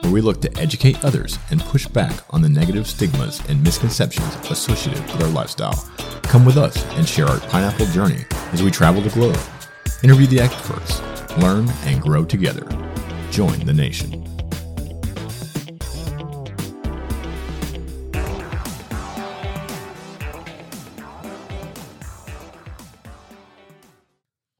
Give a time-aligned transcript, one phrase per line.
[0.00, 4.34] where we look to educate others and push back on the negative stigmas and misconceptions
[4.50, 5.74] associated with our lifestyle.
[6.22, 9.38] Come with us and share our pineapple journey as we travel the globe.
[10.02, 11.00] Interview the experts,
[11.38, 12.66] learn and grow together.
[13.30, 14.26] Join the nation.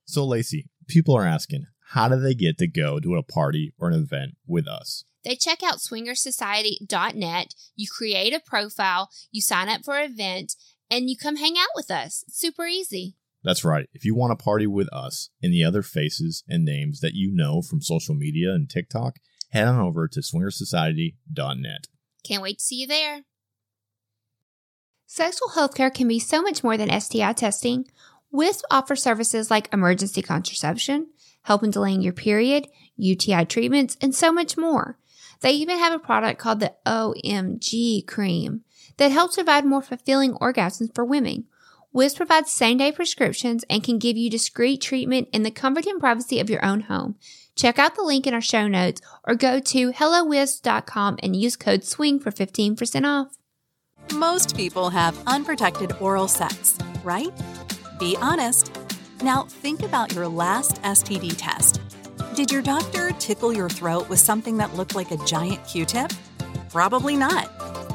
[0.05, 3.89] So, Lacy, people are asking, how do they get to go to a party or
[3.89, 5.05] an event with us?
[5.25, 10.55] They check out swingersociety.net, you create a profile, you sign up for an event,
[10.91, 12.25] and you come hang out with us.
[12.27, 13.17] It's super easy.
[13.43, 13.89] That's right.
[13.93, 17.31] If you want to party with us and the other faces and names that you
[17.33, 19.17] know from social media and TikTok,
[19.51, 21.87] head on over to swingersociety.net.
[22.25, 23.23] Can't wait to see you there.
[25.07, 27.87] Sexual healthcare can be so much more than STI testing.
[28.31, 31.09] WISP offers services like emergency contraception,
[31.43, 34.99] help in delaying your period, UTI treatments, and so much more.
[35.41, 38.63] They even have a product called the OMG cream
[38.99, 41.47] that helps provide more fulfilling orgasms for women.
[41.93, 45.99] Wisp provides same day prescriptions and can give you discreet treatment in the comfort and
[45.99, 47.17] privacy of your own home.
[47.57, 51.85] Check out the link in our show notes or go to HelloWisp.com and use code
[51.85, 53.37] SWING for 15% off.
[54.15, 57.33] Most people have unprotected oral sex, right?
[57.99, 58.73] Be honest.
[59.23, 61.81] Now think about your last STD test.
[62.35, 66.13] Did your doctor tickle your throat with something that looked like a giant Q tip?
[66.71, 67.51] Probably not.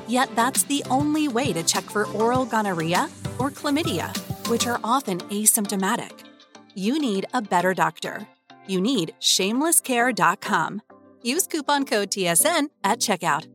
[0.07, 4.15] Yet that's the only way to check for oral gonorrhea or chlamydia,
[4.49, 6.11] which are often asymptomatic.
[6.75, 8.27] You need a better doctor.
[8.67, 10.81] You need shamelesscare.com.
[11.21, 13.47] Use coupon code TSN at checkout.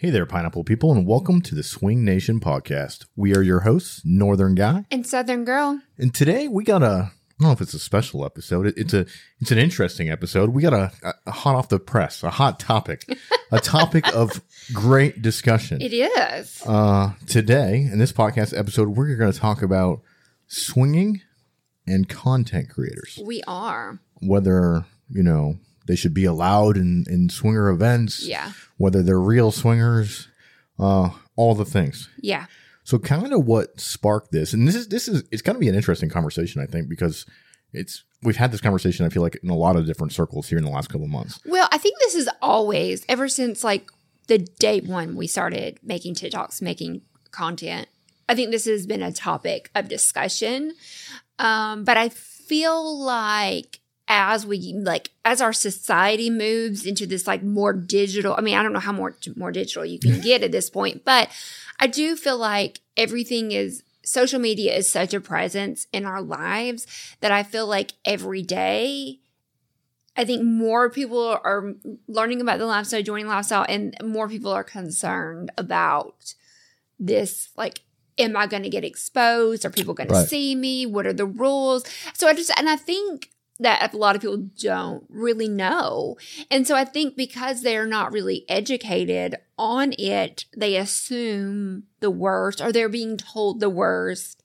[0.00, 3.04] Hey there, pineapple people, and welcome to the Swing Nation podcast.
[3.16, 5.78] We are your hosts, Northern Guy, And Southern Girl.
[5.98, 6.86] and today we got a.
[6.86, 8.66] I don't know if it's a special episode.
[8.66, 9.04] It- It's a
[9.40, 10.50] it's an interesting episode.
[10.50, 13.04] We got a, a, a hot off the press, a hot topic,
[13.52, 14.40] a topic of
[14.72, 15.80] great discussion.
[15.82, 16.62] It is.
[16.66, 20.00] Uh, today in this podcast episode, we're going to talk about
[20.46, 21.20] swinging
[21.86, 23.18] and content creators.
[23.22, 24.00] We are.
[24.22, 28.52] Whether you know they should be allowed in in swinger events, Yeah.
[28.76, 30.28] whether they're real swingers,
[30.78, 32.08] uh, all the things.
[32.20, 32.46] Yeah.
[32.84, 35.68] So kind of what sparked this, and this is this is it's going to be
[35.68, 37.24] an interesting conversation, I think, because
[37.72, 39.06] it's we've had this conversation.
[39.06, 41.10] I feel like in a lot of different circles here in the last couple of
[41.10, 41.38] months.
[41.46, 43.88] Well, I think this is always, ever since like
[44.26, 47.88] the day one we started making TikToks, making content,
[48.28, 50.72] I think this has been a topic of discussion.
[51.38, 53.79] Um, but I feel like
[54.12, 58.62] as we like as our society moves into this like more digital i mean i
[58.62, 61.30] don't know how more more digital you can get at this point but
[61.78, 66.86] i do feel like everything is social media is such a presence in our lives
[67.20, 69.20] that i feel like every day
[70.16, 71.72] I think more people are
[72.08, 76.34] learning about the lifestyle, joining lifestyle, and more people are concerned about
[76.98, 77.48] this.
[77.56, 77.80] Like,
[78.18, 79.64] am I going to get exposed?
[79.64, 80.22] Are people going Right.
[80.22, 80.84] to see me?
[80.84, 81.84] What are the rules?
[82.12, 86.16] So I just, and I think that a lot of people don't really know.
[86.50, 92.60] And so I think because they're not really educated on it, they assume the worst
[92.60, 94.42] or they're being told the worst.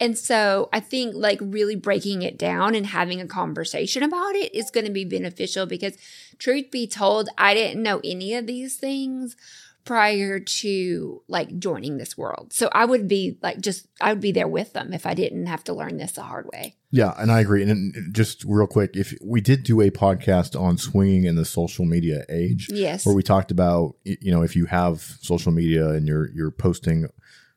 [0.00, 4.54] And so I think like really breaking it down and having a conversation about it
[4.54, 5.96] is going to be beneficial because
[6.38, 9.36] truth be told, I didn't know any of these things
[9.84, 12.52] prior to like joining this world.
[12.52, 15.46] So I would be like just I would be there with them if I didn't
[15.46, 16.76] have to learn this the hard way.
[16.90, 17.62] Yeah, and I agree.
[17.62, 21.84] And just real quick, if we did do a podcast on swinging in the social
[21.84, 23.04] media age, Yes.
[23.04, 27.08] where we talked about you know if you have social media and you're you're posting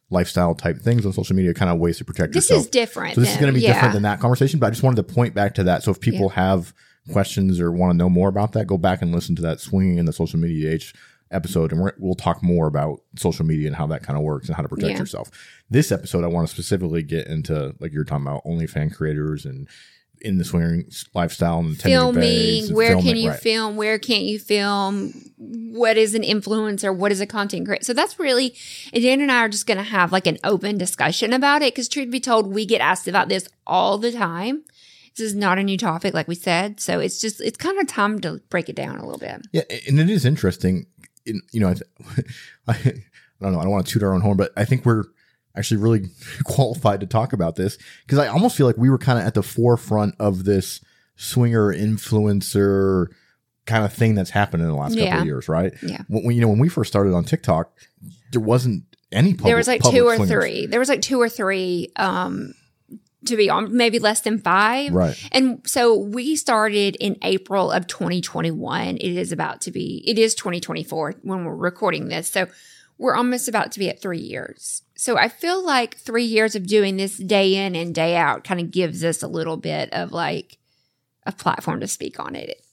[0.10, 2.60] lifestyle type things on social media, kind of ways to protect This yourself.
[2.60, 3.16] This is different.
[3.16, 3.74] So this is going to be yeah.
[3.74, 5.84] different than that conversation, but I just wanted to point back to that.
[5.84, 6.74] So if people have
[7.12, 9.98] questions or want to know more about that, go back and listen to that swinging
[9.98, 10.94] in the social media age
[11.32, 14.48] episode, and we're, we'll talk more about social media and how that kind of works
[14.48, 15.00] and how to protect Yeah.
[15.00, 15.32] yourself.
[15.70, 19.68] This episode, I want to specifically get into like you're talking about OnlyFans creators and
[20.24, 23.40] in the swinging lifestyle and filming and where can you right.
[23.40, 27.92] film where can't you film what is an influencer what is a content creator so
[27.92, 28.54] that's really
[28.94, 31.74] and dan and i are just going to have like an open discussion about it
[31.74, 34.64] because truth be told we get asked about this all the time
[35.18, 37.88] this is not a new topic like we said so it's just it's kind of
[37.88, 40.86] time to break it down a little bit Yeah, and it is interesting.
[41.26, 42.28] In, you know, I, th-
[42.68, 43.04] I, I
[43.42, 43.60] don't know.
[43.60, 45.04] I don't want to toot our own horn, but I think we're
[45.56, 46.10] actually really
[46.44, 49.34] qualified to talk about this because I almost feel like we were kind of at
[49.34, 50.82] the forefront of this
[51.16, 53.08] swinger influencer
[53.66, 55.74] kind of thing that's happened in the last couple of years, right?
[55.84, 56.02] Yeah.
[56.08, 57.72] When, when, you know, when we first started on TikTok,
[58.32, 59.34] there wasn't any.
[59.34, 60.30] Public, there was like two or swingers.
[60.30, 62.54] three there was like two or three um
[63.26, 65.30] to be on maybe less than five Right.
[65.32, 68.98] And so we started in April of 2021.
[68.98, 72.30] It is about to be, it is 2024 when we're recording this.
[72.30, 72.48] So
[72.98, 74.84] we're almost about to be at three years.
[74.96, 78.60] So I feel like three years of doing this day in and day out kind
[78.60, 80.58] of gives us a little bit of like
[81.26, 82.64] a platform to speak on it.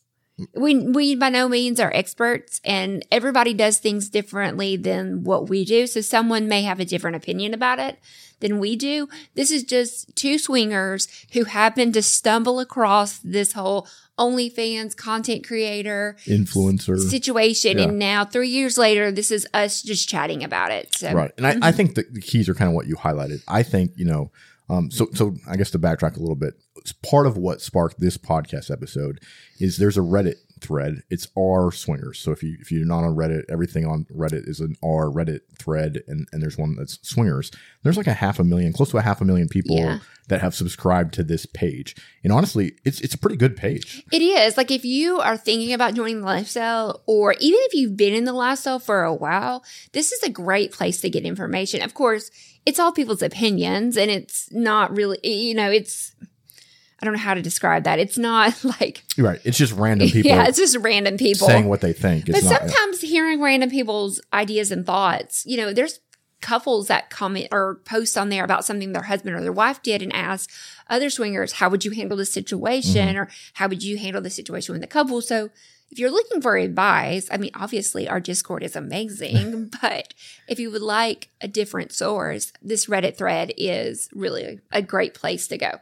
[0.54, 5.64] We, we by no means are experts and everybody does things differently than what we
[5.64, 5.86] do.
[5.86, 7.98] So someone may have a different opinion about it
[8.40, 9.08] than we do.
[9.34, 13.88] This is just two swingers who happen to stumble across this whole
[14.18, 16.98] OnlyFans content creator Influencer.
[16.98, 17.78] situation.
[17.78, 17.84] Yeah.
[17.84, 20.94] And now three years later, this is us just chatting about it.
[20.94, 21.30] So Right.
[21.36, 23.42] And I, I think the, the keys are kind of what you highlighted.
[23.48, 24.30] I think, you know,
[24.70, 26.54] um, so, so I guess to backtrack a little bit,
[26.92, 29.20] part of what sparked this podcast episode
[29.60, 31.02] is there's a Reddit thread.
[31.08, 32.18] It's R swingers.
[32.18, 35.40] So if you, if you're not on Reddit, everything on Reddit is an R Reddit
[35.56, 36.02] thread.
[36.08, 37.52] And, and there's one that's swingers.
[37.84, 40.00] There's like a half a million, close to a half a million people Yeah.
[40.28, 41.94] that have subscribed to this page.
[42.24, 44.02] And honestly, it's, it's a pretty good page.
[44.12, 44.56] It is.
[44.56, 48.24] Like if you are thinking about joining the lifestyle, or even if you've been in
[48.24, 51.82] the lifestyle for a while, this is a great place to get information.
[51.82, 52.32] Of course,
[52.66, 56.14] it's all people's opinions and it's not really, you know, it's,
[57.00, 57.98] I don't know how to describe that.
[57.98, 59.40] It's not like, right.
[59.44, 61.46] It's just random people yeah, it's just random people.
[61.46, 62.28] saying what they think.
[62.28, 66.00] It's but not, sometimes hearing random people's ideas and thoughts, you know, there's
[66.40, 70.02] couples that comment or post on there about something their husband or their wife did
[70.02, 70.50] and ask
[70.88, 73.08] other swingers, how would you handle this situation?
[73.08, 73.18] Mm-hmm.
[73.18, 75.20] Or how would you handle the situation with the couple?
[75.20, 75.50] So
[75.90, 80.14] if you're looking for advice, I mean, obviously our Discord is amazing, but
[80.46, 85.48] if you would like a different source, this Reddit thread is really a great place
[85.48, 85.80] to go.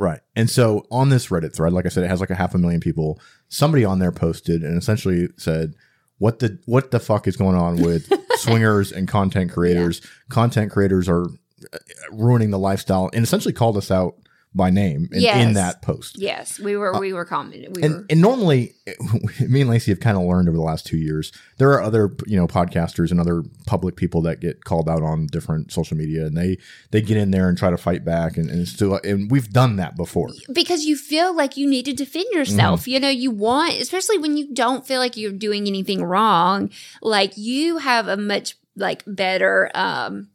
[0.00, 0.20] Right.
[0.34, 2.58] And so on this Reddit thread, like I said, it has like a half a
[2.58, 3.20] million people.
[3.48, 5.74] Somebody on there posted and essentially said,
[6.16, 10.00] "What the what the fuck is going on with swingers and content creators?
[10.30, 11.78] Content creators are uh,
[12.12, 14.14] ruining the lifestyle," and essentially called us out
[14.52, 16.18] by name in, in that post.
[16.18, 17.72] Yes, we were, we were commenting.
[17.72, 18.74] We were, And, and normally,
[19.40, 21.30] me and Lacy have kind of learned over the last two years.
[21.58, 25.26] There are other, you know, podcasters and other public people that get called out on
[25.26, 26.58] different social media, and they
[26.90, 29.76] they get in there and try to fight back, and, and still, and we've done
[29.76, 30.30] that before.
[30.52, 32.82] because you feel like you need to defend yourself.
[32.82, 32.90] Mm-hmm.
[32.90, 36.70] You know, you want, especially when you don't feel like you're doing anything wrong,
[37.02, 40.28] like you have a much like better um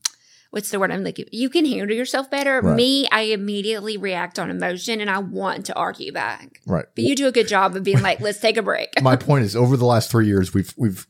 [0.55, 2.61] what's the word I'm looking you can handle yourself better.
[2.61, 2.77] Right.
[2.77, 6.61] Me, I immediately react on emotion and I want to argue back.
[6.65, 6.85] Right.
[6.95, 8.89] But you do a good job of being like, let's take a break.
[9.01, 11.07] my point is over the last three years we've we've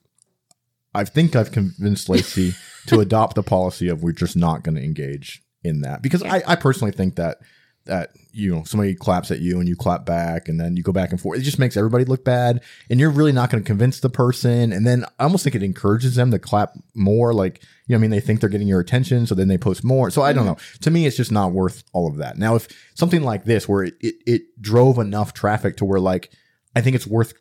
[0.95, 2.55] I think I've convinced Lacy
[2.87, 6.41] to adopt the policy of we're just not going to engage in that because I,
[6.47, 7.37] I personally think that
[7.85, 10.91] that you know somebody claps at you and you clap back and then you go
[10.91, 11.39] back and forth.
[11.39, 14.73] It just makes everybody look bad and you're really not going to convince the person.
[14.73, 18.01] And then I almost think it encourages them to clap more like you know I
[18.01, 20.09] mean they think they're getting your attention so then they post more.
[20.11, 20.53] So I don't mm-hmm.
[20.53, 20.79] know.
[20.81, 22.37] To me it's just not worth all of that.
[22.37, 26.31] Now if something like this where it it, it drove enough traffic to where like
[26.75, 27.33] I think it's worth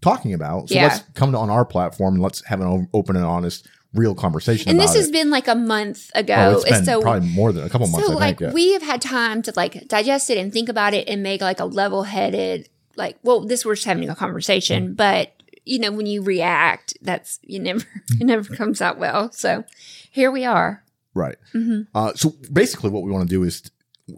[0.00, 0.68] talking about.
[0.70, 0.84] So Yeah.
[0.84, 4.70] let's come to on our platform and let's have an open and honest, real conversation
[4.70, 5.12] and this has it.
[5.12, 6.34] been like a month ago.
[6.36, 8.06] oh, it's been so probably more than a couple months.
[8.06, 8.50] So I like think.
[8.50, 8.54] Yeah.
[8.54, 11.58] we have had time to like digest it and think about it and make like
[11.60, 15.32] a level headed like well this we're just having a conversation but
[15.64, 17.84] you know when you react that's you never
[18.20, 19.64] it never comes out well so
[20.10, 21.36] here we are right.
[21.54, 21.88] Mhm.
[21.94, 23.70] Uh, so basically, what we want to do is,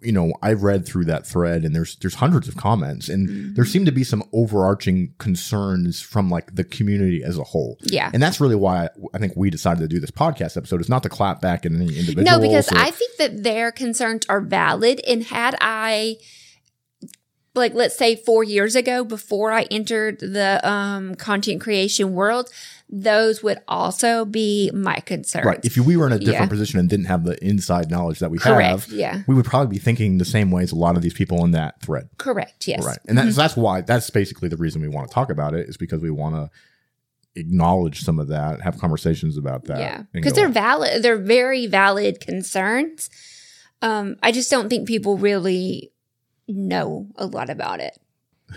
[0.03, 3.55] you know, I've read through that thread and there's there's hundreds of comments and Mm-hmm.
[3.55, 7.79] there seem to be some overarching concerns from like the community as a whole.
[7.83, 10.81] yeah And that's really why I think we decided to do this podcast episode.
[10.81, 12.25] Is not to clap back at any individual.
[12.25, 16.17] no because I think that their concerns are valid and had I
[17.55, 22.49] like let's say 4 years ago before I entered the um content creation world
[22.95, 25.61] those would also be my concerns Right.
[25.65, 26.47] If we were in a different Yeah.
[26.49, 29.75] position and didn't have the inside knowledge that we correct have, yeah we would probably
[29.75, 32.11] be thinking the same way as a lot of these people in that thread.
[32.19, 32.89] correct yes Mm-hmm.
[32.89, 32.99] Right.
[33.09, 35.77] And that's, that's why, that's basically the reason we want to talk about it is
[35.79, 36.51] because we want to
[37.35, 39.79] acknowledge some of that, have conversations about that.
[39.79, 41.03] Yeah, because they're valid.
[41.03, 43.09] They're very valid concerns.
[43.81, 45.93] Um, I just don't think people really
[46.47, 47.99] know a lot about it.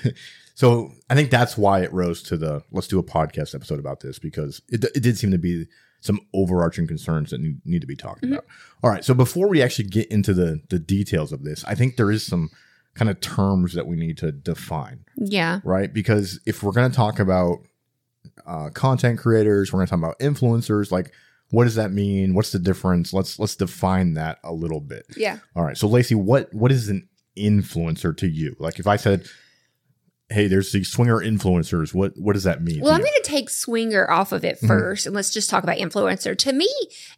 [0.56, 4.00] So I think that's why it rose to the let's do a podcast episode about
[4.00, 5.68] this because it, it did seem to be
[6.00, 8.46] some overarching concerns that need, need to be talked about.
[8.84, 9.04] All right.
[9.04, 12.26] So before we actually get into the the details of this, I think there is
[12.26, 12.50] some
[12.94, 15.60] kind of terms that we need to define, Yeah.
[15.66, 15.94] right?
[15.94, 17.58] Because if we're going to talk about
[18.48, 21.12] uh, content creators, we're going to talk about influencers, like
[21.50, 22.34] what does that mean?
[22.34, 23.12] What's the difference?
[23.14, 25.06] Let's let's define that a little bit.
[25.18, 25.40] Yeah.
[25.56, 25.78] All right.
[25.78, 28.56] So Lacy, what what is an influencer to you?
[28.60, 29.28] Like if I said,
[30.29, 32.79] "Hey, there's these swinger influencers," what what does that mean?
[32.82, 34.67] Well, I'm going to take swinger off of it Mhm.
[34.67, 36.36] 1st and let's just talk about influencer.
[36.39, 36.67] To me,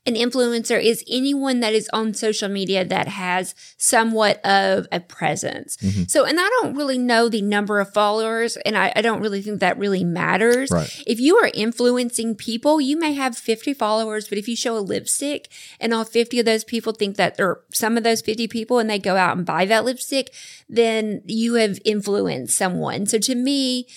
[0.06, 5.78] an influencer is anyone that is on social media that has somewhat of a presence.
[5.78, 6.10] Mhm.
[6.10, 9.42] So, and I don't really know the number of followers, and I, I don't really
[9.42, 10.70] think that really matters.
[10.70, 10.90] Right.
[11.08, 14.80] If you are influencing people, you may have 50 followers, but if you show a
[14.80, 15.48] lipstick
[15.80, 18.90] and all 50 of those people think that, or some of those 50 people, and
[18.90, 20.34] they go out and buy that lipstick,
[20.68, 22.97] then you have influenced someone.
[22.98, 23.88] And so to me,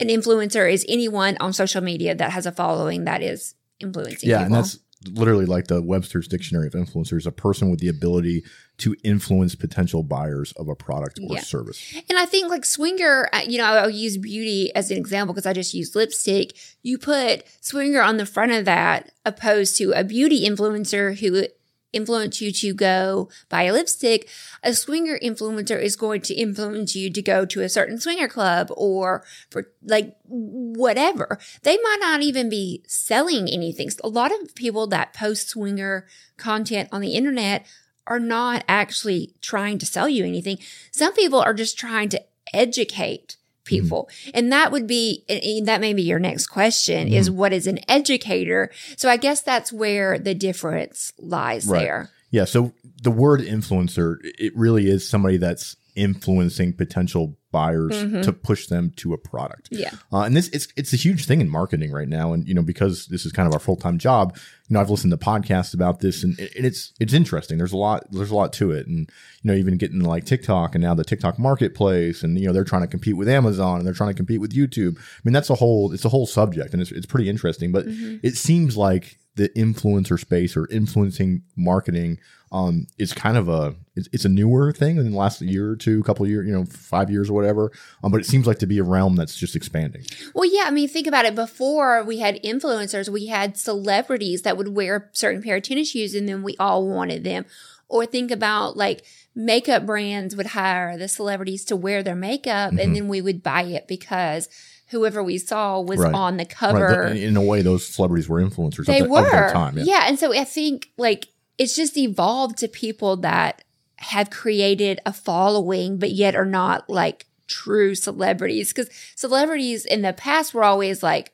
[0.00, 4.38] an influencer is anyone on social media that has a following that is influencing yeah,
[4.38, 4.46] people.
[4.46, 4.78] and that's
[5.12, 8.44] literally like the Webster's Dictionary of Influencers: a person with the ability
[8.78, 11.40] to influence potential buyers of a product or Yeah.
[11.40, 11.80] service.
[12.08, 15.46] And I think like swinger, uh, you know, I'll use beauty as an example because
[15.46, 16.56] I just use lipstick.
[16.82, 21.46] You put swinger on the front of that opposed to a beauty influencer who
[21.92, 24.28] influence you to go buy a lipstick.
[24.62, 28.68] A swinger influencer is going to influence you to go to a certain swinger club
[28.76, 31.38] or for like whatever.
[31.62, 33.90] They might not even be selling anything.
[34.04, 37.66] A lot of people that post swinger content on the internet
[38.06, 40.58] are not actually trying to sell you anything.
[40.90, 42.22] Some people are just trying to
[42.54, 43.36] educate
[43.68, 44.08] people.
[44.10, 44.30] Mm-hmm.
[44.34, 45.24] And that would be,
[45.64, 47.38] that may be your next question is mm-hmm.
[47.38, 48.70] what is an educator?
[48.96, 51.80] So I guess that's where the difference lies Right.
[51.80, 52.10] there.
[52.30, 52.44] Yeah.
[52.44, 52.72] So
[53.02, 58.22] the word influencer, it really is somebody that's influencing potential buyers Mhm.
[58.22, 59.68] to push them to a product.
[59.70, 59.90] Yeah.
[60.12, 62.32] Uh, and this it's it's a huge thing in marketing right now.
[62.32, 64.36] And you know, because this is kind of our full time job,
[64.68, 67.56] you know, I've listened to podcasts about this, and, and it's it's interesting.
[67.58, 69.10] There's a lot there's a lot to it, and
[69.42, 72.64] you know, even getting like TikTok and now the TikTok marketplace, and you know, they're
[72.64, 74.98] trying to compete with Amazon and they're trying to compete with YouTube.
[74.98, 77.72] I mean, that's a whole it's a whole subject, and it's it's pretty interesting.
[77.72, 82.18] But it seems like the influencer space or influencing marketing
[82.50, 85.76] um is kind of a it's, it's a newer thing in the last year or
[85.76, 87.70] two couple of years you know five years or whatever
[88.02, 90.02] um but it seems like to be a realm that's just expanding
[90.34, 91.34] Well, yeah, I mean, think about it.
[91.34, 95.90] Before we had influencers, we had celebrities that would wear a certain pair of tennis
[95.90, 97.44] shoes and then we all wanted them.
[97.90, 99.04] Or think about like
[99.34, 102.80] makeup brands would hire the celebrities to wear their makeup Mhm.
[102.82, 104.48] and then we would buy it because
[104.90, 106.14] whoever we saw was Right.
[106.14, 107.10] on the Right, cover.
[107.12, 109.50] th- in a way those celebrities were influencers they the, were.
[109.52, 110.04] time yeah.
[110.06, 111.28] And so I think like
[111.58, 113.62] it's just evolved to people that
[113.96, 118.72] have created a following, but yet are not like true celebrities.
[118.72, 121.32] Because celebrities in the past were always like,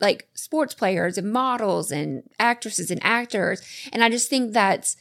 [0.00, 3.62] like sports players and models and actresses and actors.
[3.92, 4.96] And I just think that's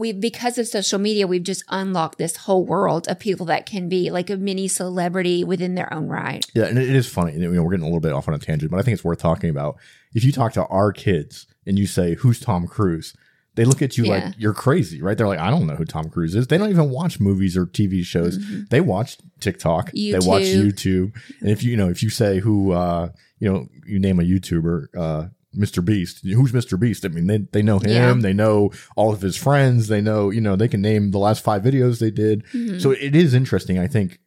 [0.00, 3.88] we because of social media, we've just unlocked this whole world of people that can
[3.88, 6.44] be like a mini celebrity within their own right.
[6.54, 7.34] Yeah, and it is funny.
[7.34, 9.04] You know, we're getting a little bit off on a tangent, but I think it's
[9.04, 9.76] worth talking about.
[10.14, 13.14] If you talk to our kids and you say, "Who's Tom Cruise?"
[13.56, 14.10] They look at you Yeah.
[14.10, 15.18] like you're crazy, right?
[15.18, 17.66] They're like, "I don't know who Tom Cruise is." They don't even watch movies or
[17.66, 18.38] TV shows.
[18.70, 19.90] They watch TikTok.
[19.92, 20.68] They watch Mm-hmm.
[20.68, 21.12] YouTube.
[21.12, 21.40] YouTube.
[21.40, 24.22] And if you, you know, if you say who, uh, you know, you name a
[24.22, 25.24] YouTuber, uh,
[25.56, 25.84] Mr.
[25.84, 26.20] Beast.
[26.24, 26.78] Who's Mr.
[26.78, 27.04] Beast?
[27.04, 27.90] I mean, they, they know him.
[27.90, 28.14] Yeah.
[28.14, 29.88] They know all of his friends.
[29.88, 32.44] They know, you know, they can name the last five videos they did.
[32.52, 32.80] Mhm.
[32.80, 33.78] So it is interesting.
[33.78, 34.20] I think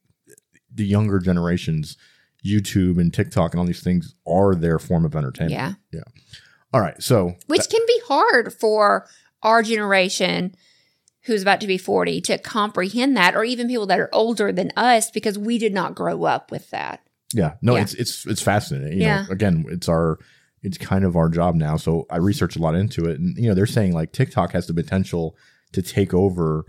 [0.73, 1.95] the younger generations,
[2.45, 5.53] YouTube and TikTok and all these things are their form of entertainment.
[5.53, 5.73] yeah.
[5.93, 6.03] Yeah.
[6.73, 7.01] All right.
[7.01, 9.07] So which can be hard for
[9.43, 10.55] our generation
[11.25, 14.71] who's about to be 40 to comprehend that or even people that are older than
[14.75, 16.99] us because we did not grow up with that
[17.35, 17.81] yeah, no, Yeah.
[17.81, 18.99] it's it's it's fascinating.
[18.99, 19.21] You Yeah.
[19.23, 20.19] know, again, it's our
[20.63, 21.77] it's kind of our job now.
[21.77, 24.65] So I researched a lot into it, and you know, they're saying like TikTok has
[24.67, 25.35] the potential
[25.73, 26.65] to take over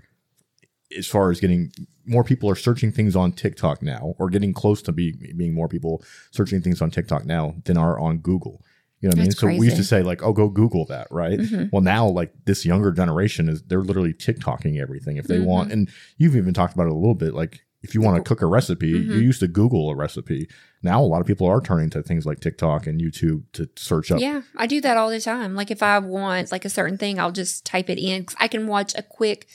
[0.97, 1.73] as far as getting
[2.07, 5.69] more people are searching things on TikTok now, or getting close to be, being more
[5.69, 8.63] people searching things on TikTok now than are on Google.
[9.01, 9.29] You know what I mean?
[9.31, 11.39] That's So we used to say like, "Oh, go Google that," right?
[11.39, 11.71] Mhm.
[11.73, 15.45] Well, now like this younger generation is they're literally TikToking everything if they Mhm.
[15.45, 15.73] want.
[15.73, 17.35] And you've even talked about it a little bit.
[17.35, 19.23] Like if you want to cook a recipe, you Mhm.
[19.23, 20.49] used to Google a recipe.
[20.83, 24.11] Now a lot of people are turning to things like TikTok and YouTube to search
[24.11, 24.21] up.
[24.21, 27.19] yeah i do that all the time like if i want like a certain thing
[27.21, 28.27] i'll just type it in.
[28.39, 29.47] i can watch a quick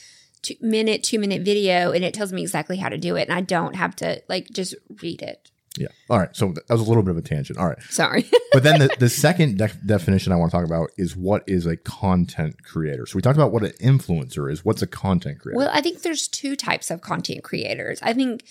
[0.41, 3.37] two minute two minute video and it tells me exactly how to do it and
[3.37, 5.87] i don't have to like just read it Yeah.
[6.09, 6.35] All right.
[6.35, 7.59] So that was a little bit of a tangent.
[7.59, 7.81] All right.
[7.89, 8.25] Sorry.
[8.51, 11.67] But then the, the second def- definition I want to talk about is what is
[11.67, 13.05] a content creator.
[13.05, 14.65] So we talked about what an influencer is.
[14.65, 15.59] What's a content creator?
[15.59, 17.99] Well, I think there's two types of content creators.
[18.01, 18.43] I think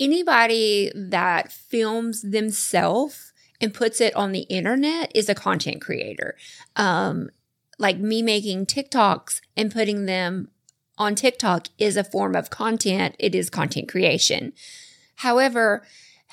[0.00, 6.34] anybody that films themselves and puts it on the internet is a content creator.
[6.76, 7.28] Um,
[7.78, 10.48] like me making TikToks and putting them
[10.96, 13.16] on TikTok is a form of content.
[13.18, 14.54] It is content creation.
[15.16, 15.86] However,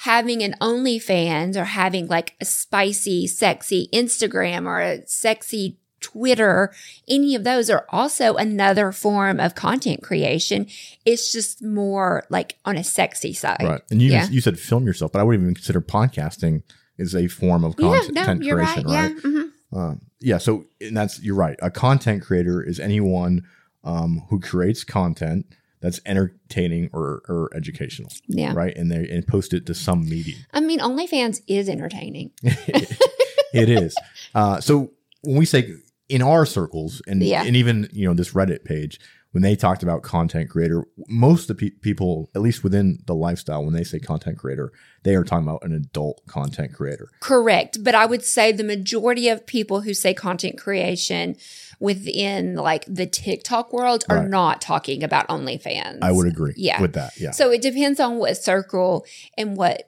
[0.04, 6.72] having an OnlyFans or having like a spicy, sexy Instagram or a sexy Twitter,
[7.10, 10.66] any of those are also another form of content creation.
[11.06, 13.58] It's just more like on a sexy side.
[13.62, 13.82] right.
[13.92, 14.28] And you, yeah.
[14.30, 16.64] you said film yourself, but I wouldn't even consider podcasting
[16.98, 18.86] is a form of Yeah, content no, you're right.
[18.86, 19.02] creation, Yeah.
[19.08, 19.18] right?
[19.18, 19.50] mhm.
[19.72, 20.38] Um, yeah.
[20.38, 21.60] So and that's you're right.
[21.62, 23.46] A content creator is anyone
[23.84, 25.46] um, who creates content
[25.82, 28.54] that's entertaining or, or educational, Yeah.
[28.54, 28.76] right?
[28.76, 30.40] And they and post it to some medium.
[30.54, 32.32] I mean, OnlyFans is entertaining.
[32.44, 33.96] it is.
[34.36, 35.74] Uh, so when we say
[36.10, 37.44] in our circles and Yeah.
[37.44, 39.00] and even you know this Reddit page
[39.32, 43.14] when they talked about content creator, most of the pe- people, at least within the
[43.14, 44.72] lifestyle, when they say content creator,
[45.04, 47.10] they are talking about an adult content creator.
[47.20, 47.84] Correct.
[47.84, 51.36] But I would say the majority of people who say content creation
[51.80, 54.28] within like the TikTok world are Right.
[54.30, 56.00] not talking about OnlyFans.
[56.02, 56.82] I would agree Yeah.
[56.82, 57.14] with that.
[57.20, 57.32] Yeah.
[57.32, 59.06] So it depends on what circle
[59.38, 59.86] and what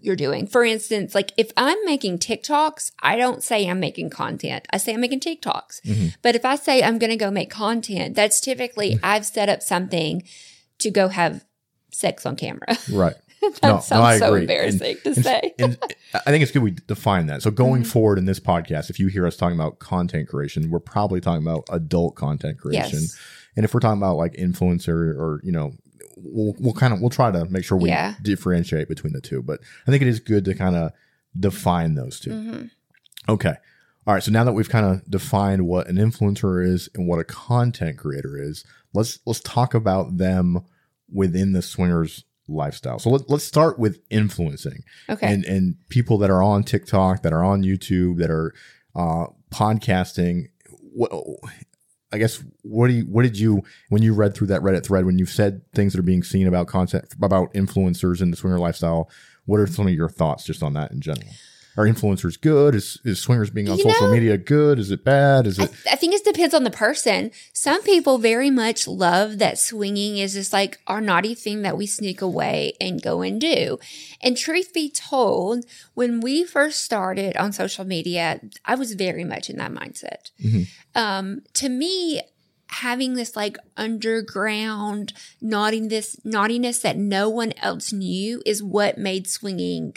[0.00, 0.46] you're doing.
[0.46, 4.66] For instance, like if I'm making TikToks, I don't say I'm making content.
[4.72, 5.80] I say I'm making TikToks.
[5.84, 6.14] Mhm.
[6.22, 9.62] But if I say I'm going to go make content, that's typically I've set up
[9.62, 10.22] something
[10.78, 11.44] to go have
[11.90, 12.76] sex on camera.
[12.92, 13.16] right.
[13.60, 14.40] that No, no, sounds I so agree.
[14.42, 15.54] embarrassing to And- say.
[15.58, 15.78] and
[16.14, 17.42] I think it's good we define that.
[17.42, 17.90] So going Mm-hmm.
[17.90, 21.42] forward in this podcast, if you hear us talking about content creation, we're probably talking
[21.42, 23.00] about adult content creation.
[23.00, 23.18] Yes.
[23.56, 25.72] And if we're talking about like influencer or, you know,
[26.16, 28.14] we'll, we'll kind of, we'll try to make sure we Yeah.
[28.22, 29.42] differentiate between the two.
[29.42, 30.92] But I think it is good to kind of
[31.38, 32.70] define those 2 Mhm.
[33.28, 33.54] Okay.
[34.06, 34.22] All right.
[34.22, 37.98] So now that we've kind of defined what an influencer is and what a content
[37.98, 40.60] creator is, let's, let's talk about them
[41.12, 42.98] within the swingers lifestyle.
[42.98, 45.26] So let, let's start with influencing Okay.
[45.26, 48.54] and and people that are on TikTok, that are on YouTube, that are
[48.94, 50.46] uh, podcasting.
[50.94, 51.10] What
[52.12, 55.04] I guess what do you what did you when you read through that Reddit thread
[55.04, 58.58] when you said things that are being seen about content about influencers and the swinger
[58.58, 59.10] lifestyle?
[59.44, 61.28] What are some of your thoughts just on that in general?
[61.78, 62.74] Are influencers good?
[62.74, 64.78] Is is swingers being on You social know- media good?
[64.78, 65.46] Is it bad?
[65.46, 67.30] Is it I think it depends on the person.
[67.52, 71.86] Some people very much love that swinging is just like our naughty thing that we
[71.86, 73.78] sneak away and go and do.
[74.22, 79.50] And truth be told, when we first started on social media, I was very much
[79.50, 80.30] in that mindset.
[80.42, 80.66] Mhm.
[80.94, 82.22] Um, to me,
[82.68, 89.94] having this like underground naughtiness, naughtiness that no one else knew is what made swinging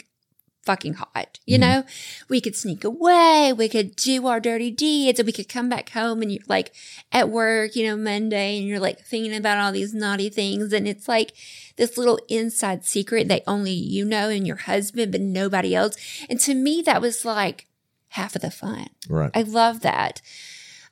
[0.62, 1.38] fucking hot.
[1.46, 1.60] You Mhm.
[1.60, 1.84] know,
[2.28, 5.90] we could sneak away, we could do our dirty deeds, and we could come back
[5.90, 6.72] home and you're like
[7.12, 10.72] at work, you know, Monday, and you're like thinking about all these naughty things.
[10.72, 11.32] And it's like
[11.76, 15.96] this little inside secret that only you know and your husband, but nobody else.
[16.28, 17.66] And to me, that was like
[18.08, 18.88] half of the fun.
[19.08, 19.30] right?
[19.34, 20.20] I love that.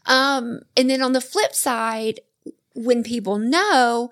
[0.06, 2.20] Um, and then on the flip side,
[2.74, 4.10] when people know,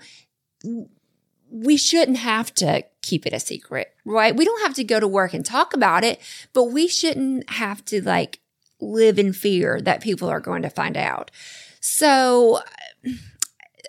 [1.50, 4.34] we shouldn't have to keep it a secret, right?
[4.34, 6.20] We don't have to go to work and talk about it,
[6.52, 8.40] but we shouldn't have to like
[8.80, 11.30] live in fear that people are going to find out.
[11.80, 12.60] So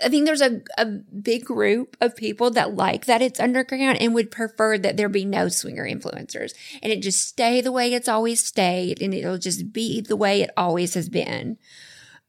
[0.04, 4.14] I think there's a, a big group of people that like that it's underground and
[4.14, 6.54] would prefer that there be no swinger influencers
[6.84, 10.42] and it just stay the way it's always stayed and it'll just be the way
[10.42, 11.58] it always has been.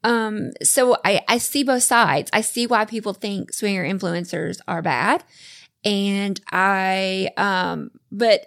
[0.04, 2.30] Um, so I, I see both sides.
[2.32, 5.24] I see why people think swinger influencers are bad.
[5.84, 8.46] And I, um, but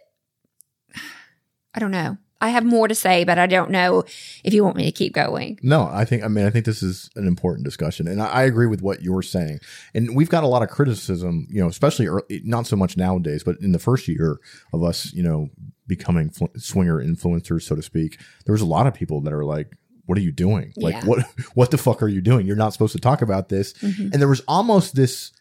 [1.74, 2.18] I don't know.
[2.44, 4.04] I have more to say, but I don't know
[4.44, 5.60] if you want me to keep going.
[5.62, 8.44] No, I think I mean I think this is an important discussion, and I, I
[8.44, 9.60] agree with what you're saying.
[9.94, 13.44] And we've got a lot of criticism, you know, especially early, not so much nowadays,
[13.44, 14.40] but in the first year
[14.74, 15.50] of us, you know,
[15.86, 18.20] becoming fl- swinger influencers, so to speak.
[18.46, 20.74] There was a lot of people that are like, "What are you doing?
[20.78, 21.06] Like, Yeah.
[21.06, 22.48] what what the fuck are you doing?
[22.48, 24.12] You're not supposed to talk about this." Mhm.
[24.14, 25.32] And there was almost this.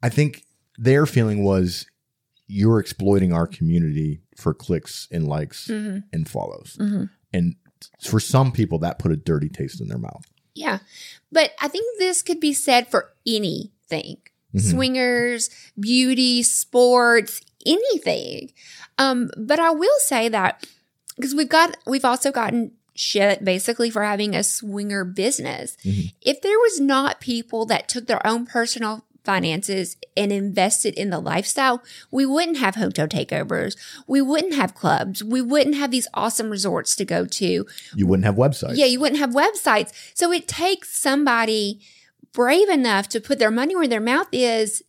[0.00, 0.44] I think
[0.78, 1.86] their feeling was,
[2.46, 6.04] "You're exploiting our community for clicks and likes Mhm.
[6.12, 7.10] and follows." Mhm.
[7.32, 7.56] And
[8.00, 10.24] for some people, that put a dirty taste in their mouth.
[10.54, 10.78] Yeah.
[11.30, 14.18] But I think this could be said for anything.
[14.54, 14.70] Mhm.
[14.70, 18.52] Swingers, beauty, sports, anything.
[18.98, 20.66] Um, but I will say that
[21.16, 25.76] because we've got we've also gotten shit basically for having a swinger business.
[25.84, 26.14] Mhm.
[26.22, 31.18] If there was not people that took their own personal finances and invested in the
[31.18, 33.76] lifestyle, we wouldn't have hotel takeovers.
[34.06, 35.22] We wouldn't have clubs.
[35.22, 37.66] We wouldn't have these awesome resorts to go to.
[37.94, 38.76] You wouldn't have websites.
[38.76, 39.92] Yeah, you wouldn't have websites.
[40.14, 41.80] So it takes somebody
[42.32, 44.82] brave enough to put their money where their mouth is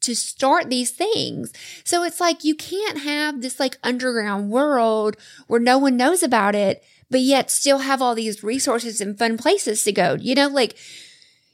[0.00, 1.52] to start these things.
[1.84, 6.54] So it's like you can't have this like underground world where no one knows about
[6.54, 10.16] it, but yet still have all these resources and fun places to go.
[10.20, 10.76] You know, like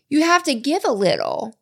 [0.08, 1.58] you have to give a little.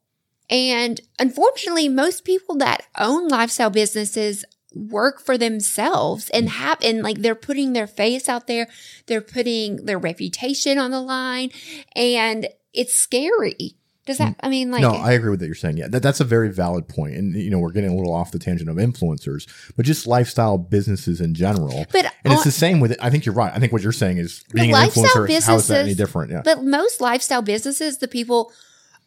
[0.50, 6.50] And unfortunately, most people that own lifestyle businesses work for themselves and mm.
[6.50, 8.68] have and like they're putting their face out there
[9.06, 11.50] they're putting their reputation on the line
[11.96, 13.74] and it's scary
[14.06, 14.40] does that mm.
[14.44, 15.76] i mean like no, I agree with what you're saying.
[15.76, 17.14] Yeah, that, that's a very valid point.
[17.14, 20.56] And you know, we're getting a little off the tangent of influencers, but just lifestyle
[20.56, 21.86] businesses in general.
[21.92, 22.92] But and it's the same with.
[22.92, 23.52] It i think you're right.
[23.54, 25.44] I think what you're saying is being an influencer.
[25.44, 26.30] How is that any different?
[26.30, 28.52] Yeah, But most lifestyle businesses, the people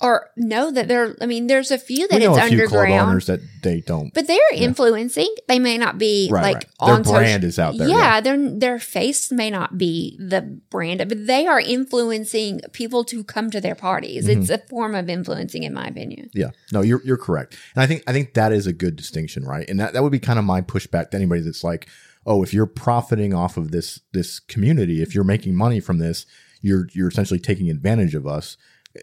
[0.03, 1.15] are know that they're.
[1.21, 3.39] I mean, there's a few that we know it's a few club underground, owners that
[3.63, 4.13] they don't.
[4.13, 5.33] but they're influencing.
[5.47, 6.65] They may not be Right, like right.
[6.85, 8.21] Their on brand social- is out there, Yeah, yeah.
[8.21, 13.49] their their face may not be the brand, but they are influencing people to come
[13.51, 14.27] to their parties.
[14.27, 14.41] Mm-hmm.
[14.41, 16.29] It's a form of influencing, in my opinion.
[16.33, 19.45] Yeah, no, you're you're correct, and I think I think that is a good distinction,
[19.45, 19.67] right?
[19.69, 21.87] And that that would be kind of my pushback to anybody that's like,
[22.25, 26.25] oh, if you're profiting off of this this community, if you're making money from this,
[26.61, 28.57] you're you're essentially taking advantage of us.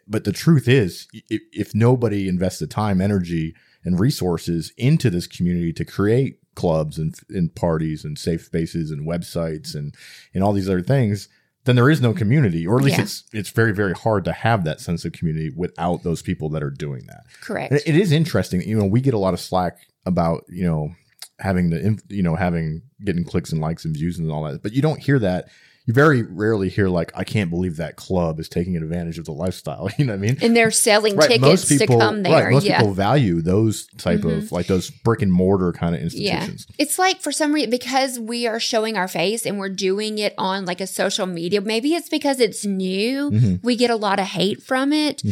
[0.07, 5.27] But the truth is, if, if nobody invests the time, energy, and resources into this
[5.27, 9.95] community to create clubs and, and parties and safe spaces and websites and
[10.35, 11.29] and all these other things,
[11.65, 13.05] then there is no community, or at least Yeah.
[13.05, 16.63] it's it's very very hard to have that sense of community without those people that
[16.63, 17.25] are doing that.
[17.41, 17.73] Correct.
[17.73, 18.63] And it is interesting.
[18.63, 20.95] You know, we get a lot of slack about you know
[21.39, 24.73] having the you know having getting clicks and likes and views and all that, but
[24.73, 25.49] you don't hear that.
[25.91, 29.33] You very rarely hear like, "I can't believe that club is taking advantage of the
[29.33, 30.39] lifestyle." You know what I mean?
[30.41, 32.45] and they're selling Right, tickets to come there.
[32.45, 32.75] Right, most yeah.
[32.75, 32.81] Mm-hmm.
[32.83, 36.35] people value those type of like those brick and mortar kind of Yeah.
[36.45, 36.69] institutions.
[36.79, 40.33] It's like for some reason, because we are showing our face and we're doing it
[40.39, 43.33] on like a social media, maybe it's because it's new.
[43.33, 43.55] Mm-hmm.
[43.67, 45.23] We get a lot of hate from it.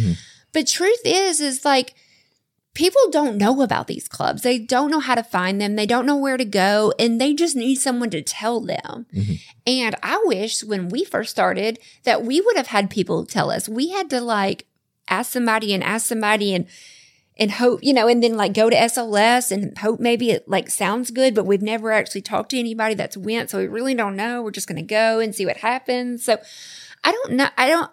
[0.53, 1.95] But truth is, is like
[2.79, 4.43] people don't know about these clubs.
[4.43, 5.75] They don't know how to find them.
[5.75, 9.07] They don't know where to go and they just need someone to tell them.
[9.13, 9.35] Mm-hmm.
[9.67, 13.69] And I wish when we first started that we would have had people tell us.
[13.69, 14.65] We had to like
[15.09, 16.69] ask somebody and ask somebody and
[17.37, 20.71] and hope, you know, and then like go to SLS and hope maybe it like
[20.71, 23.51] sounds good, but we've never actually talked to anybody that's went.
[23.51, 24.41] So we really don't know.
[24.41, 26.25] We're just going to go and see what happens.
[26.25, 26.39] So
[27.03, 27.49] I don't know.
[27.57, 27.91] I don't,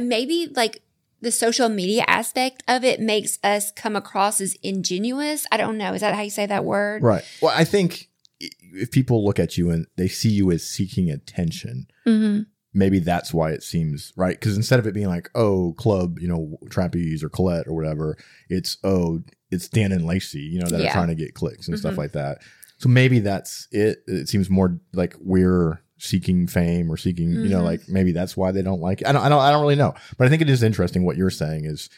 [0.00, 0.80] maybe like
[1.20, 5.46] the social media aspect of it makes us come across as ingenuous.
[5.50, 5.94] I don't know.
[5.94, 7.02] Is that how you say that word?
[7.02, 7.24] Right.
[7.40, 8.08] Well, I think
[8.40, 12.42] if people look at you and they see you as seeking attention, Mm-hmm.
[12.74, 14.38] maybe that's why it seems right.
[14.38, 18.18] Because instead of it being like, oh, club, you know, trapeze or Colette or whatever,
[18.50, 20.90] it's oh, it's Dan and Lacy, you know, that Yeah.
[20.90, 21.98] are trying to get clicks and stuff Mhm.
[21.98, 22.42] like that.
[22.78, 24.02] So maybe that's it.
[24.08, 27.64] It seems more like we're seeking fame or seeking, you know, Mhm.
[27.64, 29.06] like maybe that's why they don't like it.
[29.06, 29.94] I don't, I don't, I don't really know.
[30.18, 31.88] But I think it is interesting what you're saying is,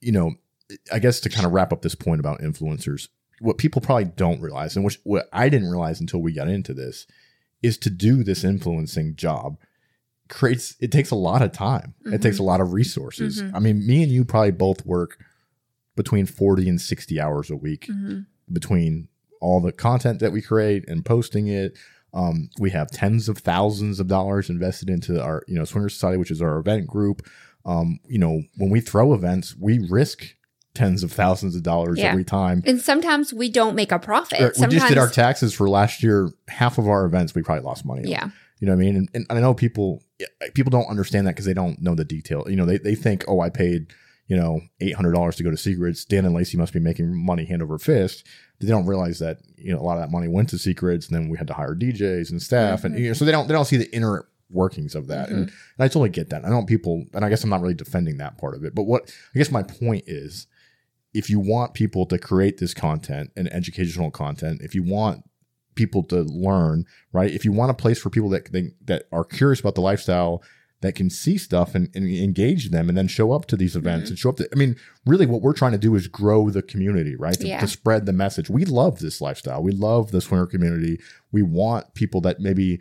[0.00, 0.34] you know,
[0.92, 3.08] I guess to kind of wrap up this point about influencers,
[3.40, 6.74] what people probably don't realize, and which what I didn't realize until we got into
[6.74, 7.06] this,
[7.62, 9.56] is to do this influencing job
[10.28, 11.94] creates it takes a lot of time.
[12.06, 13.42] It takes a lot of resources.
[13.42, 13.50] Mhm.
[13.54, 15.18] I mean, me and you probably both work
[15.96, 18.20] between 40 and 60 hours a week Mm-hmm.
[18.52, 19.08] between
[19.40, 21.76] all the content that we create and posting it.
[22.14, 26.16] Um, we have tens of thousands of dollars invested into our, you know, Swinger Society,
[26.16, 27.26] which is our event group.
[27.66, 30.24] Um, you know, when we throw events, we risk
[30.74, 32.10] tens of thousands of dollars Yeah.
[32.12, 32.62] every time.
[32.66, 34.40] And sometimes we don't make a profit.
[34.40, 36.30] We sometimes, just did our taxes for last year.
[36.48, 38.02] Half of our events, we probably lost money.
[38.02, 38.08] on.
[38.08, 38.28] yeah.
[38.60, 38.96] You know what I mean?
[38.96, 40.02] And, and I know people
[40.54, 42.44] people don't understand that because they don't know the detail.
[42.48, 43.92] You know, they, they think, oh, I paid,
[44.28, 46.04] you know, eight hundred dollars to go to Secrets.
[46.04, 48.24] Dan and Lacy must be making money hand over fist.
[48.60, 51.16] They don't realize that, you know, a lot of that money went to Secrets and
[51.16, 53.18] then we had to hire DJs and staff and you know, mm-hmm.
[53.18, 55.28] so they don't they don't see the inner workings of that.
[55.28, 55.56] And, mm-hmm.
[55.78, 56.44] and I totally get that.
[56.44, 58.74] I don't people and I guess I'm not really defending that part of it.
[58.74, 60.46] But what I guess my point is
[61.12, 65.24] if you want people to create this content and educational content, if you want
[65.74, 67.30] people to learn, right?
[67.30, 70.42] If you want a place for people that that, that are curious about the lifestyle
[70.80, 74.10] that can see stuff and, and engage them and then show up to these events
[74.10, 76.60] and show up to, I mean, really what we're trying to do is grow the
[76.62, 77.38] community, right?
[77.40, 77.60] To, Yeah.
[77.60, 78.50] to spread the message.
[78.50, 79.62] We love this lifestyle.
[79.62, 81.00] We love the swinger community.
[81.32, 82.80] We want people that maybe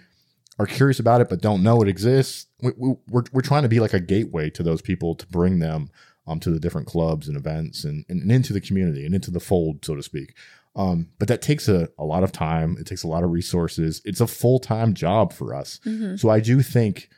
[0.60, 2.48] are curious about it but don't know it exists.
[2.62, 5.60] We, we, we're, we're trying to be like a gateway to those people to bring
[5.60, 5.90] them
[6.28, 9.40] um, to the different clubs and events and, and into the community and into the
[9.40, 10.36] fold, so to speak.
[10.76, 12.76] Um, but that takes a, a lot of time.
[12.80, 14.02] It takes a lot of resources.
[14.06, 15.80] It's a full time job for us.
[15.86, 16.16] Mm-hmm.
[16.18, 17.10] So I do think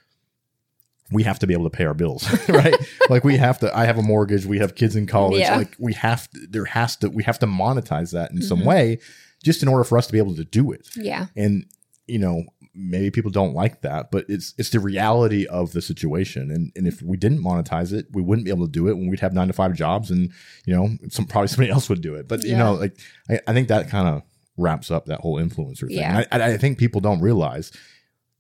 [1.12, 2.76] we have to be able to pay our bills, right?
[3.10, 3.76] like we have to.
[3.78, 4.46] I have a mortgage.
[4.46, 5.40] We have kids in college.
[5.42, 5.58] Yeah.
[5.58, 6.30] Like we have.
[6.32, 7.10] To, there has to.
[7.10, 8.66] We have to monetize that in some Mhm.
[8.66, 9.00] way,
[9.44, 10.88] just in order for us to be able to do it.
[10.96, 11.28] Yeah.
[11.36, 11.66] And
[12.08, 16.52] you know, maybe people don't like that, but it's it's the reality of the situation.
[16.52, 19.08] And and if we didn't monetize it, we wouldn't be able to do it when
[19.08, 20.32] we'd have nine to five jobs, and
[20.66, 22.28] you know, some probably somebody else would do it.
[22.28, 22.98] But you know, like
[23.30, 24.24] I, I think that kind of
[24.58, 25.98] wraps up that whole influencer thing.
[25.98, 26.24] Yeah.
[26.32, 27.72] And I, I think people don't realize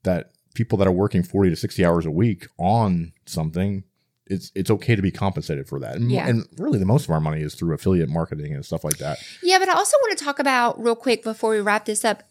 [0.03, 3.83] that people that are working 40 to 60 hours a week on something
[4.27, 6.27] it's it's okay to be compensated for that and, Yeah.
[6.27, 9.19] and really the most of our money is through affiliate marketing and stuff like that
[9.43, 12.23] Yeah, but I also want to talk about real quick before we wrap this up.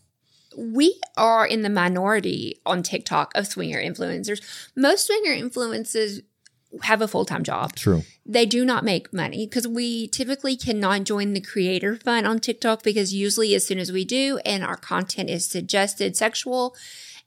[0.56, 4.40] We are in the minority on TikTok of swinger influencers.
[4.76, 6.22] Most swinger influencers
[6.82, 7.76] have a full time job.
[7.76, 12.40] true They do not make money because we typically cannot join the creator fund on
[12.40, 16.74] TikTok because usually as soon as we do and our content is suggested sexual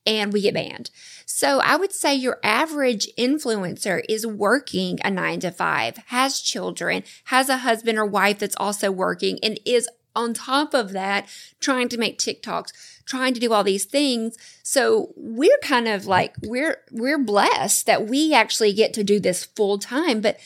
[0.07, 0.89] and we get banned.
[1.25, 7.03] So I would say your average influencer is working a nine to five, has children,
[7.25, 11.27] has a husband or wife that's also working and is on top of that
[11.59, 12.71] trying to make TikToks,
[13.05, 14.35] trying to do all these things.
[14.63, 19.43] So we're kind of like we're we're blessed that we actually get to do this
[19.43, 20.39] full time, but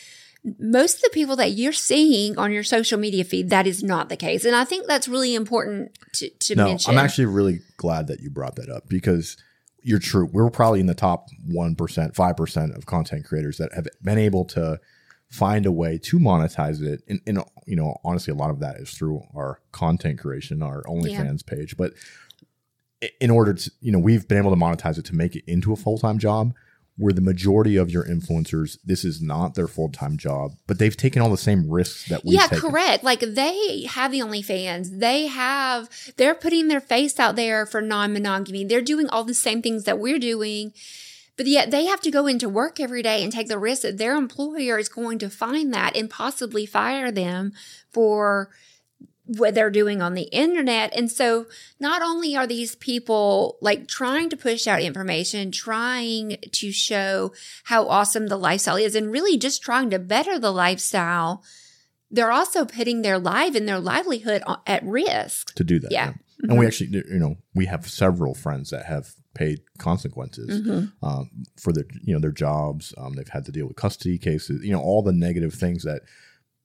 [0.60, 4.10] most of the people that you're seeing on your social media feed, that is not
[4.10, 4.44] the case.
[4.44, 6.92] And I think that's really important to, to no mention.
[6.92, 9.38] i'm actually really glad that you brought that up because
[9.84, 10.30] you're true.
[10.32, 14.80] We're probably in the top 1% 5% of content creators that have been able to
[15.30, 17.04] find a way to monetize it.
[17.08, 20.84] And, and you know honestly a lot of that is through our content creation our
[20.84, 21.78] onlyfans page.
[21.78, 21.94] But
[23.20, 25.74] in order to you know we've been able to monetize it to make it into
[25.74, 26.54] a full-time job
[26.98, 31.22] where the majority of your influencers this is not their full-time job but they've taken
[31.22, 33.04] all the same risks that we've yeah, taken correct.
[33.04, 35.00] Like they have the OnlyFans.
[35.00, 38.64] They have, they're putting their face out there for non monogamy.
[38.64, 40.74] They're doing all the same things that we're doing.
[41.38, 43.98] But yet they have to go into work every day and take the risk that
[43.98, 47.54] their employer is going to find that and possibly fire them
[47.90, 48.50] for
[49.26, 50.94] what they're doing on the internet.
[50.96, 51.46] And so
[51.80, 57.32] not only are these people like trying to push out information, trying to show
[57.66, 61.44] how awesome the lifestyle is, and really just trying to better the lifestyle,
[62.10, 65.54] they're also putting their life and their livelihood at risk.
[65.56, 66.14] to do that Yeah.
[66.44, 70.92] and we actually you know we have several friends that have paid consequences Mhm.
[71.04, 72.94] um, for their you know their jobs.
[72.98, 74.62] Um, they've had to deal with custody cases.
[74.66, 76.02] You know all the negative things that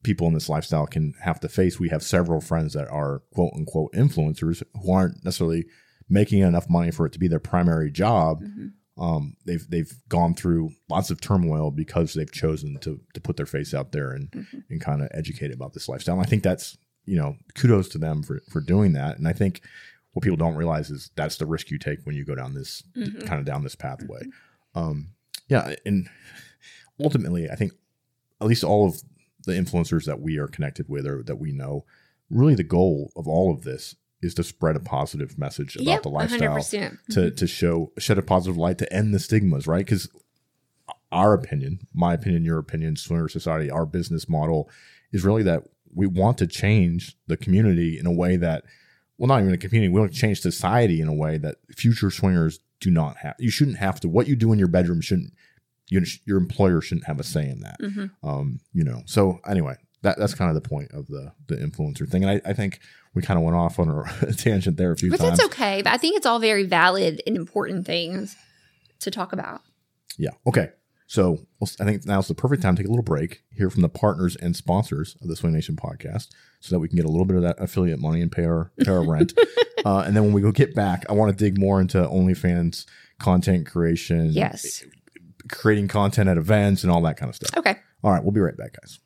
[0.07, 1.79] people in this lifestyle can have to face.
[1.81, 5.67] We have several friends that are quote unquote influencers who aren't necessarily
[6.09, 8.43] making enough money for it to be their primary job.
[8.45, 8.73] Mhm.
[8.99, 13.47] Um, they've they've gone through lots of turmoil because they've chosen to to put their
[13.47, 14.63] face out there and Mhm.
[14.71, 16.15] and kind of educate about this lifestyle.
[16.17, 19.19] And I think that's you know kudos to them for for doing that.
[19.19, 19.61] And I think
[20.13, 22.83] what people don't realize is that's the risk you take when you go down this
[22.97, 23.27] Mhm.
[23.27, 24.23] kind of down this pathway.
[24.75, 25.09] Um,
[25.49, 26.09] yeah, and
[26.99, 27.73] ultimately, I think
[28.41, 29.03] at least all of
[29.47, 31.85] the influencers that we are connected with or that we know,
[32.31, 36.03] really the goal of all of this is to spread a positive message about Yep,
[36.03, 36.99] the lifestyle 100%.
[37.11, 39.85] to to show shed a positive light to end the stigmas, right?
[39.85, 40.09] Because
[41.13, 44.69] our opinion, my opinion, your opinion, Swinger Society, our business model
[45.13, 45.63] is really that
[45.95, 48.65] we want to change the community in a way that,
[49.17, 52.11] well, not even the community, we want to change society in a way that future
[52.11, 53.35] swingers do not have.
[53.39, 54.09] You shouldn't have to.
[54.09, 55.33] What you do in your bedroom shouldn't.
[55.89, 57.77] You, your employer shouldn't have a say in that.
[57.81, 58.11] Mhm.
[58.23, 59.03] Um, you know.
[59.07, 62.25] So anyway, that that's kind of the point of the the influencer thing.
[62.25, 62.81] And I, I think
[63.15, 63.89] we kind of went off on
[64.23, 65.39] a tangent there a few But times.
[65.39, 65.83] that's okay.
[65.83, 68.37] But I think it's all very valid and important things
[69.01, 69.63] to talk about.
[70.19, 70.31] Yeah.
[70.47, 70.71] Okay.
[71.09, 71.47] So
[71.81, 74.35] I think now's the perfect time to take a little break, hear from the partners
[74.35, 77.37] and sponsors of the Swing Nation podcast, so that we can get a little bit
[77.37, 79.33] of that affiliate money and pay our pay our rent.
[79.85, 82.87] Uh, and then when we go get back, I want to dig more into OnlyFans
[83.21, 84.85] content creation, Yes.
[85.51, 87.57] Creating content at events, and all that kind of stuff.
[87.57, 87.77] Okay.
[88.03, 89.01] All right, we'll be right back, guys.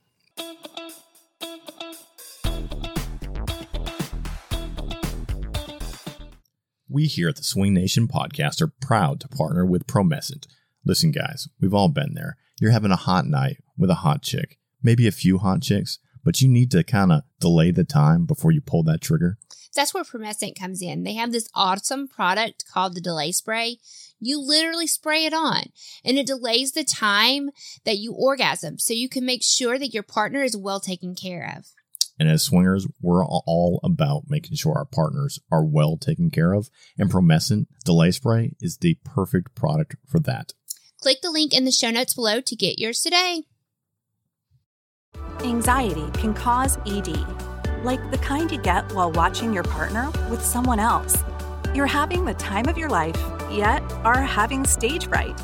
[6.93, 10.47] We here at the Swing Nation podcast are proud to partner with Promescent.
[10.85, 12.37] Listen, guys, we've all been there.
[12.61, 16.41] You're having a hot night with a hot chick, maybe a few hot chicks, but
[16.41, 19.39] you need to kind of delay the time before you pull that trigger.
[19.75, 21.05] That's where Promescent comes in.
[21.05, 23.79] They have this awesome product called the Delay Spray.
[24.19, 25.65] You literally spray it on,
[26.05, 27.51] and it delays the time
[27.85, 31.55] that you orgasm so you can make sure that your partner is well taken care
[31.57, 31.67] of.
[32.19, 36.69] And as swingers, we're all about making sure our partners are well taken care of.
[36.99, 40.53] And Promescent Delay Spray is the perfect product for that.
[41.01, 43.45] Click the link in the show notes below to get yours today.
[45.45, 47.17] Anxiety can cause ED,
[47.83, 51.17] like the kind you get while watching your partner with someone else.
[51.75, 53.17] You're having the time of your life,
[53.51, 55.41] yet are having stage fright.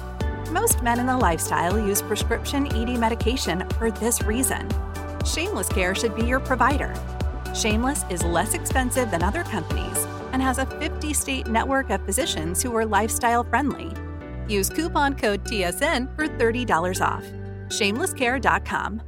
[0.51, 4.69] Most men in the lifestyle use prescription ED medication for this reason.
[5.25, 6.95] Shameless Care should be your provider.
[7.55, 12.63] Shameless is less expensive than other companies and has a 50 state network of physicians
[12.63, 13.93] who are lifestyle friendly.
[14.47, 17.25] Use coupon code TSN for $30 off.
[17.69, 19.03] Shamelesscare.com.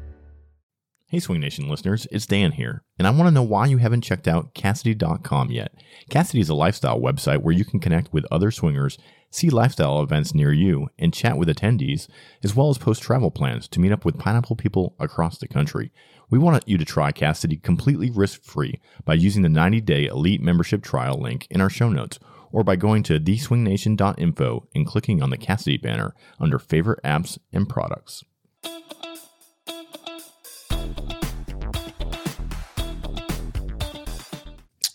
[1.11, 4.03] Hey, Swing Nation listeners, it's Dan here, and I want to know why you haven't
[4.03, 5.73] checked out Kasidie.com yet.
[6.11, 8.99] Kasidie is a lifestyle website where you can connect with other swingers,
[9.31, 12.09] see lifestyle events near you, and chat with attendees,
[12.45, 15.91] as well as post travel plans to meet up with pineapple people across the country.
[16.29, 20.43] We want you to try Kasidie completely risk free by using the 90 day elite
[20.43, 22.19] membership trial link in our show notes,
[22.53, 27.67] or by going to theswingnation.info and clicking on the Kasidie banner under favorite apps and
[27.67, 28.25] products.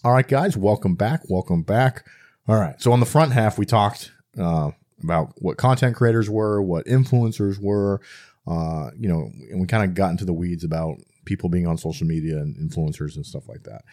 [0.06, 1.22] All right, guys, welcome back.
[1.30, 2.06] Welcome back.
[2.50, 6.62] All right, so on the front half, we talked uh, about what content creators were,
[6.62, 8.02] what influencers were,
[8.46, 11.78] uh, you know, and we kind of got into the weeds about people being on
[11.78, 13.84] social media and influencers and stuff like that.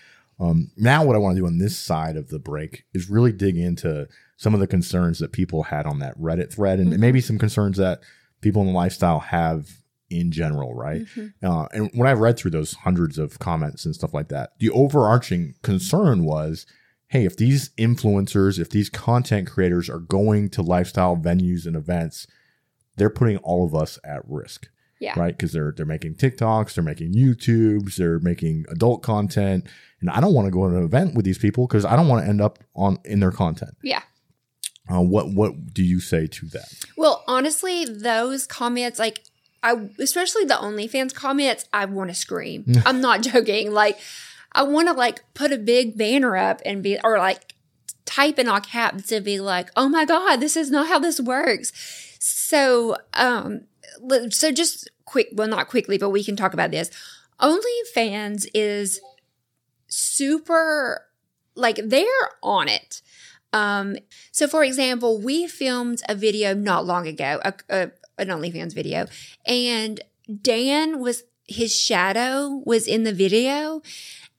[0.41, 3.31] Um, now, what I want to do on this side of the break is really
[3.31, 7.21] dig into some of the concerns that people had on that Reddit thread, and maybe
[7.21, 8.01] some concerns that
[8.41, 9.69] people in the lifestyle have
[10.11, 11.07] in general, right?
[11.43, 14.71] Uh, and when I read through those hundreds of comments and stuff like that, the
[14.71, 16.67] overarching concern was
[17.11, 22.27] hey, if these influencers, if these content creators are going to lifestyle venues and events,
[22.97, 24.69] they're putting all of us at risk.
[25.01, 25.19] Yeah.
[25.19, 25.37] Right.
[25.37, 29.67] Cause they're, they're making TikToks, they're making YouTubes, they're making adult content.
[30.01, 32.07] And I don't want to go to an event with these people because I don't
[32.07, 33.77] want to end up on in their content.
[33.83, 34.03] Yeah.
[34.93, 36.69] Uh, what, what do you say to that?
[36.97, 39.21] Well, honestly, those comments, like,
[39.63, 42.65] I especially the OnlyFans comments, I want to scream.
[42.87, 43.73] I'm not joking.
[43.73, 43.99] Like,
[44.53, 47.55] I want to like put a big banner up and be, or like
[48.05, 51.21] type in all caps to be like, oh my God, this is not how this
[51.21, 51.73] works.
[52.19, 53.63] So, um,
[54.31, 56.91] so just quick, well, not quickly, but we can talk about this.
[57.41, 59.01] OnlyFans is
[59.87, 61.07] super,
[61.55, 62.07] like, they're
[62.43, 63.01] on it.
[63.53, 63.97] Um,
[64.33, 67.91] so for example, we filmed a video not long ago, a, a,
[68.21, 69.07] an OnlyFans video,
[69.47, 70.01] and
[70.43, 73.83] Dan was his shadow was in the video,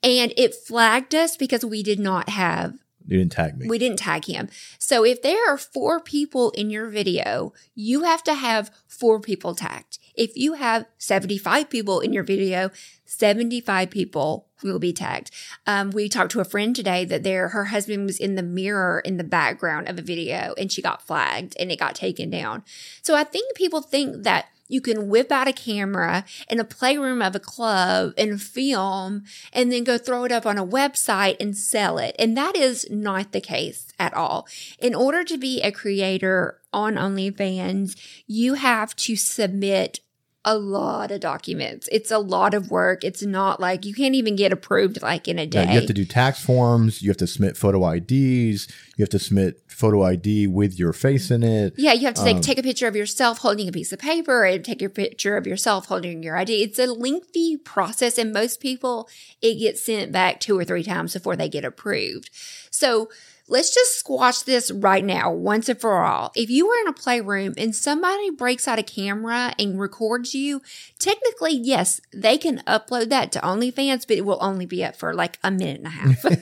[0.01, 3.67] and it flagged us because we did not have You didn't tag me.
[3.67, 4.47] we didn't tag him.
[4.79, 9.55] So if there are four people in your video, you have to have four people
[9.55, 9.99] tagged.
[10.15, 12.71] If you have 75 people in your video,
[13.11, 15.31] 75 people will be tagged.
[15.67, 19.01] Um, we talked to a friend today that there, her husband was in the mirror
[19.01, 22.63] in the background of a video and she got flagged and it got taken down.
[23.01, 27.21] So I think people think that you can whip out a camera in a playroom
[27.21, 31.57] of a club and film and then go throw it up on a website and
[31.57, 32.15] sell it.
[32.17, 34.47] And that is not the case at all.
[34.79, 39.99] In order to be a creator on OnlyFans, you have to submit
[40.43, 41.87] a lot of documents.
[41.91, 43.03] It's a lot of work.
[43.03, 45.63] It's not like you can't even get approved like in a day.
[45.63, 47.01] Yeah, you have to do tax forms.
[47.01, 48.67] You have to submit photo IDs.
[48.97, 51.73] You have to submit photo ID with your face in it.
[51.77, 53.99] Yeah, you have to take, Um, take a picture of yourself holding a piece of
[53.99, 56.63] paper and take a picture of yourself holding your ID.
[56.63, 59.07] It's a lengthy process, and most people,
[59.41, 62.29] it gets sent back two or three times before they get approved.
[62.71, 63.09] So
[63.51, 66.31] let's just squash this right now, once and for all.
[66.35, 70.61] If you were in a playroom and somebody breaks out a camera and records you,
[70.99, 75.13] technically, yes, they can upload that to OnlyFans, but it will only be up for
[75.13, 76.25] like a minute and a half.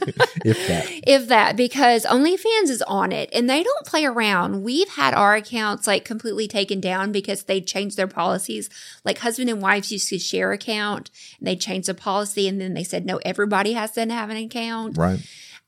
[0.45, 0.85] If that.
[1.07, 4.63] if that because OnlyFans is on it and they don't play around.
[4.63, 8.69] We've had our accounts like completely taken down because they changed their policies.
[9.03, 12.73] Like husband and wives used to share account, and they changed the policy, and then
[12.73, 14.97] they said no, everybody has to have an account.
[14.97, 15.19] Right.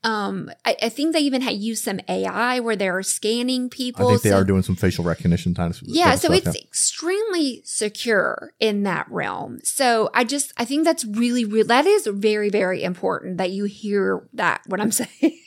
[0.04, 4.06] Um, I, I think they even had used some AI where they're scanning people.
[4.08, 5.80] I think they so- are doing some facial recognition times.
[5.84, 9.60] yeah, so stuff, it's extremely secure in that realm.
[9.62, 11.66] So I just I think that's really real.
[11.66, 15.38] That is very very important that you hear that what I'm saying.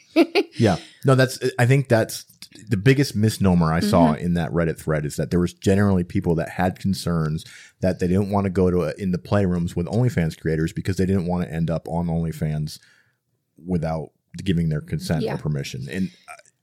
[0.58, 0.78] Yeah.
[1.04, 2.24] No, that's, I think that's
[2.70, 4.26] the biggest misnomer I saw Mm-hmm.
[4.26, 7.44] in that Reddit thread is that there was generally people that had concerns
[7.82, 10.96] that they didn't want to go to a, in the playrooms with OnlyFans creators because
[10.96, 12.80] they didn't want to end up on OnlyFans
[13.58, 14.12] without
[14.44, 15.36] giving their consent Yeah.
[15.36, 15.88] or permission.
[15.90, 16.12] And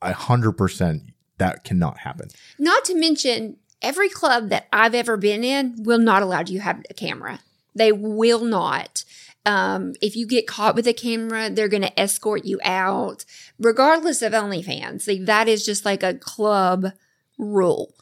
[0.00, 1.02] a hundred percent
[1.38, 2.28] that cannot happen.
[2.58, 6.61] Not to mention, every club that I've ever been in will not allow you to
[6.61, 7.40] have a camera.
[7.74, 9.04] They will not.
[9.44, 13.24] Um, if you get caught with a camera, they're going to escort you out,
[13.58, 15.08] regardless of OnlyFans.
[15.08, 16.87] Like, that is just like a club
[17.38, 17.92] rule.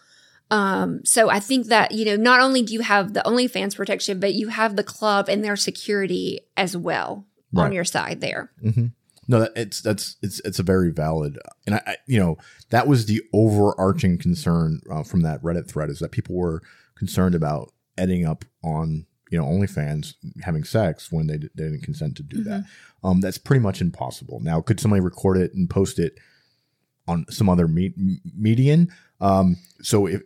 [0.51, 4.21] Um, so I think that, you know, not only do you have the OnlyFans protection,
[4.21, 7.25] but you have the club and their security as well
[7.57, 8.51] on your side there.
[8.61, 8.87] hmm
[9.31, 12.37] No, that, it's that's it's it's a very valid, and I, I you know
[12.71, 16.63] that was the overarching concern uh, from that Reddit thread is that people were
[16.97, 21.83] concerned about ending up on you know OnlyFans having sex when they, d- they didn't
[21.83, 22.65] consent to do that.
[23.05, 24.41] Um, that's pretty much impossible.
[24.41, 26.19] Now, could somebody record it and post it
[27.07, 27.95] on some other me-
[28.37, 28.93] median?
[29.21, 30.23] Um, so if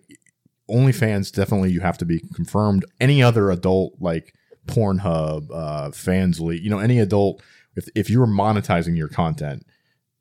[0.71, 2.87] OnlyFans, definitely you have to be confirmed.
[3.03, 4.33] Any other adult like
[4.67, 7.43] Pornhub, uh, Fansly, you know, any adult,
[7.77, 9.65] if if you're monetizing your content,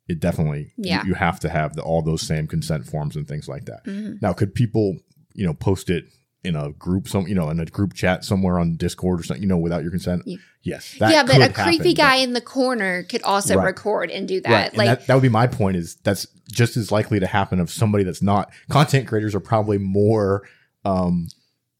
[0.07, 1.05] it definitely you- Yeah.
[1.05, 3.85] you, have to have the, all those same consent forms and things like that.
[3.85, 4.21] Mhm.
[4.21, 4.97] Now, could people,
[5.33, 6.05] you know, post it
[6.43, 9.41] in a group, some, you know, in a group chat somewhere on Discord or something,
[9.41, 10.23] you know, without your consent?
[10.25, 10.37] Yeah.
[10.61, 10.95] Yes.
[10.99, 13.65] that yeah, but a creepy happen, guy in the corner could also Right.
[13.65, 14.49] record and do that.
[14.49, 14.77] right.
[14.77, 17.69] Like, that, that would be my point is that's just as likely to happen of
[17.69, 20.43] somebody that's not content creators are probably more
[20.85, 21.27] um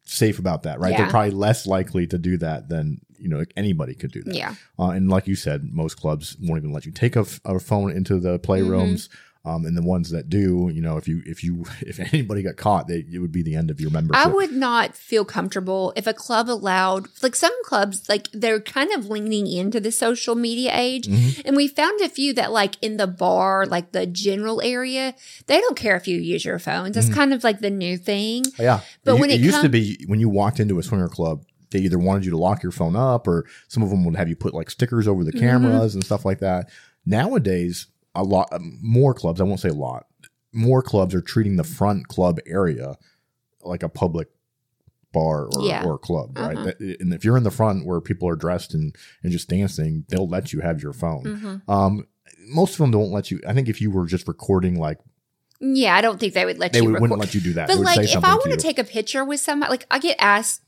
[0.06, 0.92] safe about that, right?
[0.92, 0.98] Yeah.
[1.00, 4.36] They're probably less likely to do that than, you know, anybody could do that.
[4.36, 7.40] yeah, Uh, and like you said, most clubs won't even let you take a, f-
[7.46, 9.08] a phone into the playrooms.
[9.08, 9.18] Mm-hmm.
[9.46, 12.56] Um, and the ones that do, you know, if you if you if anybody got
[12.56, 14.26] caught, they, it would be the end of your membership.
[14.26, 18.94] I would not feel comfortable if a club allowed, like some clubs, like they're kind
[18.94, 21.08] of leaning into the social media age.
[21.08, 21.42] Mm-hmm.
[21.46, 25.14] And we found a few that, like in the bar, like the general area,
[25.48, 26.96] they don't care if you use your phones.
[26.96, 27.14] Mm-hmm.
[27.14, 28.46] Kind of like the new thing.
[28.58, 31.10] Yeah, But it, when it it used to be when you walked into a swinger
[31.10, 31.44] club,
[31.74, 34.30] they either wanted you to lock your phone up, or some of them would have
[34.30, 35.40] you put like stickers over the Mm-hmm.
[35.42, 36.70] cameras and stuff like that.
[37.06, 39.42] Nowadays, a lot um, more clubs.
[39.42, 40.06] I won't say a lot.
[40.54, 42.96] More clubs are treating the front club area
[43.64, 44.30] like a public
[45.12, 45.84] bar or, Yeah.
[45.86, 46.56] or club, right?
[46.58, 46.66] Uh-huh.
[46.80, 50.06] That- and if you're in the front where people are dressed and, and just dancing,
[50.10, 51.24] they'll let you have your phone.
[51.24, 51.70] Mhm.
[51.70, 52.08] Um,
[52.50, 53.40] most of them don't let you.
[53.48, 54.98] I think if you were just recording, like
[55.60, 57.02] Yeah, I don't think they would let they you record.
[57.02, 57.68] wouldn't let you do that.
[57.68, 60.18] They But like, if I want to take a picture with somebody, like I get
[60.20, 60.62] asked.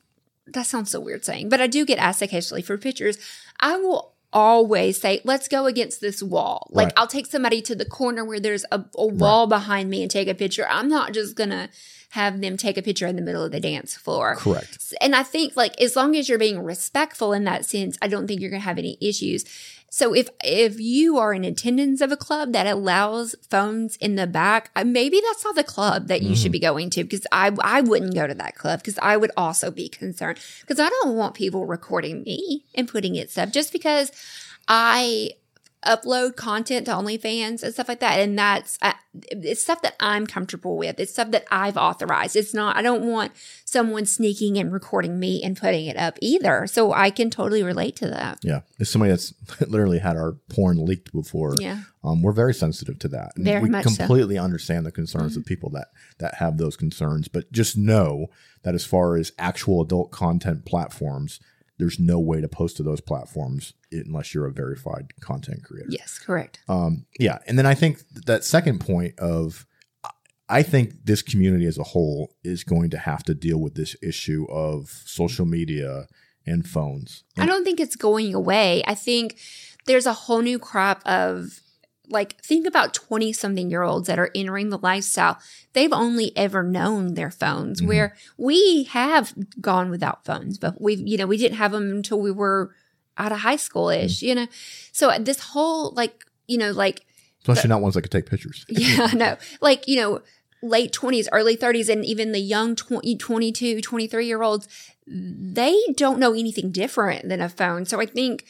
[0.47, 3.17] That sounds so weird saying, but I do get asked occasionally for pictures.
[3.59, 6.93] I will always say, "Let's go against this wall." Like Right.
[6.97, 10.27] I'll take somebody to the corner where there's a, a wall behind me and take
[10.27, 10.67] a picture.
[10.69, 11.69] I'm not just gonna
[12.09, 14.35] have them take a picture in the middle of the dance floor.
[14.35, 14.93] Correct.
[15.01, 18.27] And I think like as long as you're being respectful in that sense, I don't
[18.27, 19.43] think you're gonna have any issues.
[19.89, 24.27] So if if you are in attendance of a club that allows phones in the
[24.27, 27.51] back, uh, maybe that's not the club that you should be going to because I
[27.61, 31.15] I wouldn't go to that club because I would also be concerned because I don't
[31.15, 34.11] want people recording me and putting it up just because
[34.67, 35.31] I
[35.85, 38.93] upload content to OnlyFans and stuff like that, and that's uh,
[39.31, 40.99] it's stuff that I'm comfortable with.
[40.99, 42.35] It's stuff that I've authorized.
[42.35, 42.75] It's not.
[42.75, 43.31] I don't want
[43.65, 46.67] someone sneaking and recording me and putting it up either.
[46.67, 48.39] So I can totally relate to that.
[48.43, 49.33] Yeah, as somebody that's
[49.67, 51.79] literally had our porn leaked before, Yeah.
[52.03, 53.31] um, we're very sensitive to that.
[53.35, 53.89] And Very we much so.
[53.91, 53.97] Mm-hmm.
[53.97, 55.87] completely understand the concerns of people that
[56.19, 58.27] that have those concerns, but just know
[58.63, 61.39] that as far as actual adult content platforms,
[61.77, 65.89] there's no way to post to those platforms unless you're a verified content creator.
[65.89, 66.59] Yes, correct.
[66.67, 69.65] Um, yeah, and then I think that second point of
[70.47, 73.95] I think this community as a whole is going to have to deal with this
[74.01, 76.07] issue of social media
[76.45, 77.23] and phones.
[77.37, 78.83] I don't think it's going away.
[78.85, 79.39] I think
[79.87, 81.61] there's a whole new crop of
[82.09, 85.37] like think about 20 something year olds that are entering the lifestyle.
[85.73, 87.87] They've only ever known their phones Mhm.
[87.87, 92.19] where we have gone without phones, but we've you know, we didn't have them until
[92.19, 92.71] we were
[93.17, 94.47] out of high school ish, you know.
[94.91, 97.05] So this whole like, you know, like
[97.41, 98.65] Especially not ones that could take pictures.
[98.69, 99.37] yeah, no.
[99.61, 100.21] Like, you know,
[100.63, 104.67] late 20s, early 30s, and even the young 20, 22, 23 year olds,
[105.05, 107.85] they don't know anything different than a phone.
[107.85, 108.45] So I think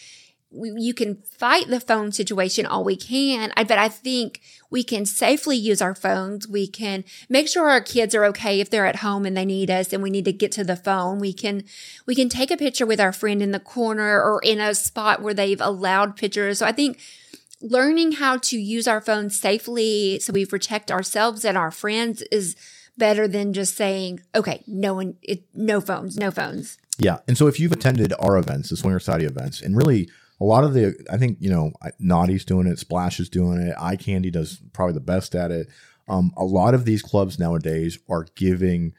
[0.56, 5.06] we, you can fight the phone situation all we can, but I think we can
[5.06, 6.48] safely use our phones.
[6.48, 9.70] We can make sure our kids are okay if they're at home and they need
[9.70, 11.20] us and we need to get to the phone.
[11.20, 11.64] We can,
[12.06, 15.22] we can take a picture with our friend in the corner or in a spot
[15.22, 16.60] where they've allowed pictures.
[16.60, 17.00] So I think
[17.62, 22.56] learning how to use our phones safely so we protect ourselves and our friends is
[22.98, 26.78] better than just saying, okay, no one, it, no phones, no phones.
[26.98, 27.18] Yeah.
[27.28, 30.10] And so if you've attended our events, the Swinger Society events, and really
[30.40, 33.76] a lot of the, I think, you know, Naughty's doing it, Splash is doing it,
[33.80, 35.68] Eye Candy does probably the best at it.
[36.08, 38.94] Um, a lot of these clubs nowadays are giving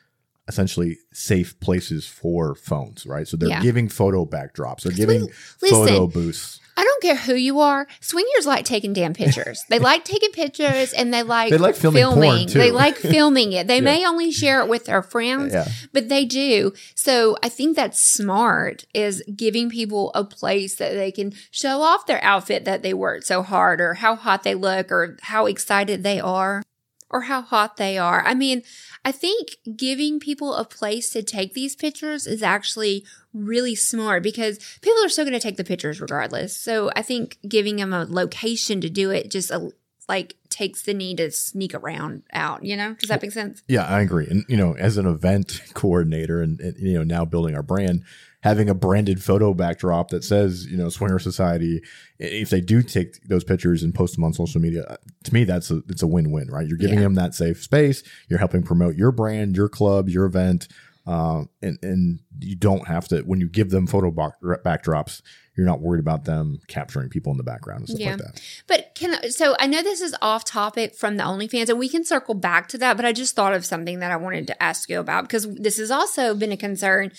[0.48, 3.26] essentially safe places for phones, right?
[3.28, 3.62] So they're Yeah.
[3.62, 5.20] giving photo backdrops, they're we- giving
[5.62, 6.60] listen, photo booths.
[6.76, 7.86] I don't care who you are.
[8.00, 9.64] Swingers like taking damn pictures.
[9.68, 12.58] They like taking pictures and they like They like filming too.
[12.58, 13.66] They like filming it.
[13.66, 15.68] They may only share it with their friends, Yeah.
[15.92, 16.72] but they do.
[16.94, 22.06] So I think that's smart is giving people a place that they can show off
[22.06, 26.02] their outfit that they worked so hard or how hot they look or how excited
[26.02, 26.62] they are.
[27.10, 28.24] Or how hot they are.
[28.24, 28.62] I mean,
[29.04, 34.58] I think giving people a place to take these pictures is actually really smart because
[34.80, 36.56] people are still going to take the pictures regardless.
[36.56, 39.68] So I think giving them a location to do it just uh,
[40.08, 42.94] like takes the need to sneak around out, you know?
[42.94, 43.62] Does that make sense?
[43.68, 44.26] Yeah, I agree.
[44.28, 48.04] And you know, as an event coordinator and, and you know, now building our brand,
[48.46, 51.82] having a branded photo backdrop that says, you know, Swinger Society,
[52.18, 55.70] if they do take those pictures and post them on social media, to me, that's
[55.70, 56.66] a, it's a win-win, right?
[56.66, 57.04] You're giving Yeah.
[57.04, 58.02] them that safe space.
[58.28, 60.68] You're helping promote your brand, your club, your event.
[61.06, 64.32] Uh, and, and you don't have to, when you give them photo back,
[64.64, 65.22] backdrops,
[65.56, 68.10] you're not worried about them capturing people in the background and stuff Yeah.
[68.10, 68.42] like that.
[68.66, 72.04] But can so I know this is off topic from the OnlyFans, and we can
[72.04, 72.96] circle back to that.
[72.96, 75.78] But I just thought of something that I wanted to ask you about because this
[75.78, 77.12] has also been a concern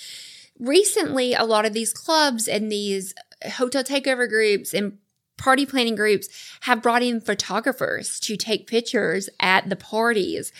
[0.60, 1.34] recently.
[1.34, 3.14] A lot of these clubs and these
[3.54, 4.98] hotel takeover groups and
[5.38, 6.28] party planning groups
[6.62, 10.52] have brought in photographers to take pictures at the parties.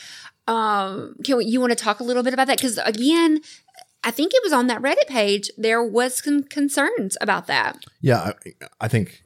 [0.48, 2.58] Um, can we, you want to talk a little bit about that?
[2.58, 3.42] Because again,
[4.04, 5.50] I think it was on that Reddit page.
[5.58, 7.84] There was some concerns about that.
[8.00, 9.24] Yeah, I, I think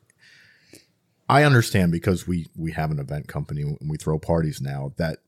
[1.29, 5.19] I understand because we we have an event company and we throw parties now that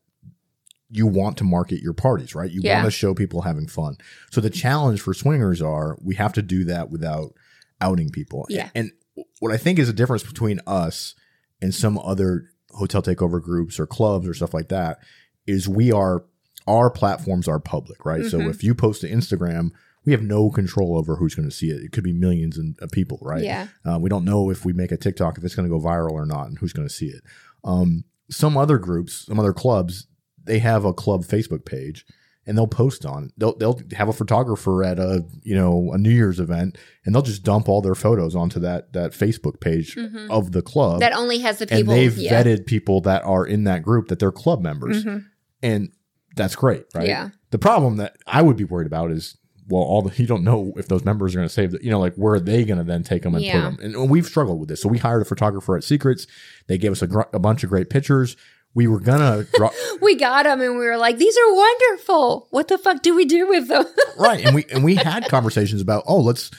[0.96, 2.52] you want to market your parties, right?
[2.52, 2.76] You Yeah.
[2.82, 3.98] want to show people having fun.
[4.32, 7.34] So the challenge for swingers are we have to do that without
[7.82, 8.46] outing people.
[8.50, 8.70] Yeah.
[8.76, 8.91] And
[9.39, 11.16] what I think is a difference between us
[11.62, 15.00] and some other hotel takeover groups or clubs or stuff like that
[15.48, 16.26] is we are
[16.68, 18.26] our platforms are public, right?
[18.26, 18.50] So Mhm.
[18.50, 19.72] if you post to Instagram,
[20.06, 21.82] we have no control over who's going to see it.
[21.82, 23.44] It could be millions of people, right?
[23.44, 23.68] Yeah.
[23.84, 26.12] Uh, we don't know if we make a TikTok if it's going to go viral
[26.12, 27.22] or not, and who's going to see it.
[27.64, 30.08] Um, some other groups, some other clubs,
[30.46, 32.06] they have a club Facebook page,
[32.46, 33.32] and they'll post on.
[33.38, 37.22] They'll they'll have a photographer at a you know a New Year's event, and they'll
[37.22, 40.30] just dump all their photos onto that that Facebook page Mhm.
[40.30, 41.00] of the club.
[41.00, 41.94] That only has the and people.
[41.94, 42.44] they've yeah.
[42.44, 45.26] vetted people that are in that group that they're club members, Mhm.
[45.62, 45.89] and
[46.36, 47.08] that's great, right?
[47.08, 47.30] Yeah.
[47.52, 49.38] The problem that I would be worried about is,
[49.70, 51.91] well, all the you don't know if those members are going to save the, you
[51.91, 53.70] know, like where are they going to then take them and Yeah.
[53.70, 53.94] put them?
[53.96, 54.82] And we've struggled with this.
[54.82, 56.26] So we hired a photographer at Secrets.
[56.68, 58.36] They gave us a, gr- a bunch of great pictures.
[58.76, 59.45] We were gonna
[60.01, 62.47] We got them and we were like, these are wonderful.
[62.49, 63.86] What the fuck do we do with them?
[64.17, 66.51] right, and we and we had conversations about, oh, let's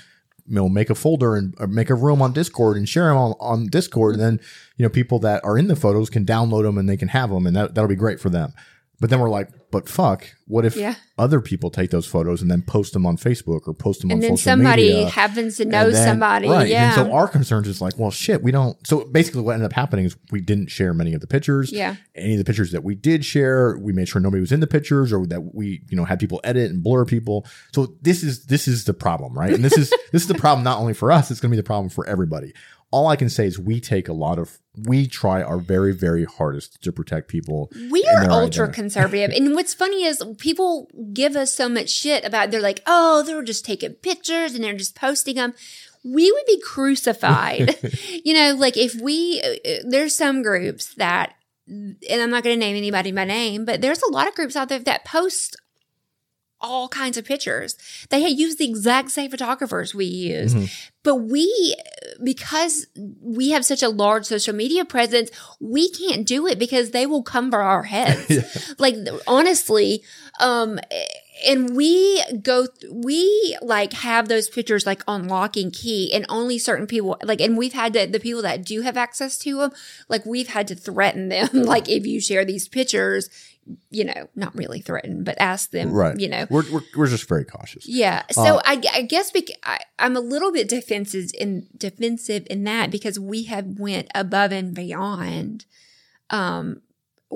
[0.47, 3.35] you know make a folder and make a room on Discord and share them on,
[3.41, 4.41] on Discord, and then
[4.77, 7.31] you know people that are in the photos can download them and they can have
[7.31, 8.53] them, and that that'll be great for them.
[9.01, 10.95] But then we're like, but fuck, what if Yeah.
[11.19, 14.19] other people take those photos and then post them on Facebook or post them and
[14.19, 15.09] on then social somebody media?
[15.09, 16.49] happens to know then- somebody.
[16.49, 16.69] Right.
[16.69, 16.85] Yeah.
[16.99, 18.77] And so our concerns is like, well, shit, we don't.
[18.87, 21.73] So basically, what ended up happening is we didn't share many of the pictures.
[21.73, 21.97] Yeah.
[22.15, 24.69] Any of the pictures that we did share, we made sure nobody was in the
[24.69, 27.45] pictures or that we, you know, had people edit and blur people.
[27.73, 29.53] So this is this is the problem, right?
[29.53, 31.61] And this is this is the problem not only for us, it's going to be
[31.61, 32.53] the problem for everybody.
[32.95, 36.25] All I can say is we take a lot of we try our very very
[36.25, 37.71] hardest to protect people.
[37.91, 38.75] we are ultra identity.
[38.75, 39.31] conservative.
[39.31, 43.43] and what's funny is people give us so much shit about, they're like, oh, they're
[43.43, 45.55] just taking pictures and they're just posting them.
[46.05, 47.77] We would be crucified.
[48.25, 51.35] you know, like if we, uh, there's some groups that,
[51.67, 54.55] and I'm not going to name anybody by name, but there's a lot of groups
[54.55, 55.57] out there that post
[56.65, 57.77] all kinds of pictures.
[58.11, 60.55] They had used the exact same photographers we use.
[60.55, 60.71] Mhm.
[61.03, 61.77] But we,
[62.23, 62.87] because
[63.21, 67.23] we have such a large social media presence, we can't do it because they will
[67.23, 68.75] come for our heads.
[68.79, 68.97] Like
[69.27, 70.03] honestly,
[70.41, 70.81] um,
[71.49, 76.25] and we go, th- we like have those pictures like on lock and key, and
[76.29, 79.59] only certain people like, and we've had to, the people that do have access to
[79.59, 79.73] them,
[80.09, 83.29] like we've had to threaten them, like if you share these pictures,
[83.91, 86.19] you know, not really threaten, but ask them, Right.
[86.21, 87.89] you know, We're we're, we're just very cautious.
[87.89, 88.23] yeah.
[88.31, 92.65] So Uh, I, I guess bec- I, I'm a little bit defensive in defensive in
[92.65, 95.65] that because we have went above and beyond,
[96.31, 96.83] um,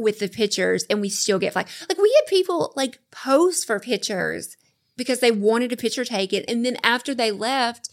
[0.00, 3.80] with the pictures and we still get like like we had people like post for
[3.80, 4.56] pictures
[4.96, 7.88] because they wanted a picture taken and then after they left,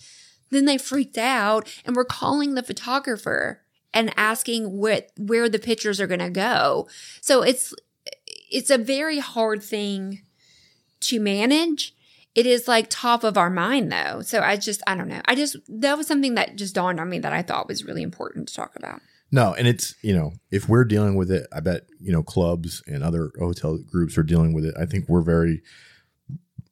[0.50, 3.62] then they freaked out and were calling the photographer
[3.94, 6.88] and asking what where the pictures are going to go.
[7.22, 7.74] So it's
[8.52, 10.22] it's a very hard thing
[11.02, 11.96] to manage.
[12.34, 14.22] It is like top of our mind though.
[14.22, 15.22] So I just, I don't know.
[15.26, 18.04] I just, that was something that just dawned on me that I thought was really
[18.04, 19.02] important to talk about.
[19.36, 22.82] No, and it's you know if we're dealing with it, I bet you know clubs
[22.88, 24.74] and other hotel groups are dealing with it.
[24.80, 25.62] I think we're very,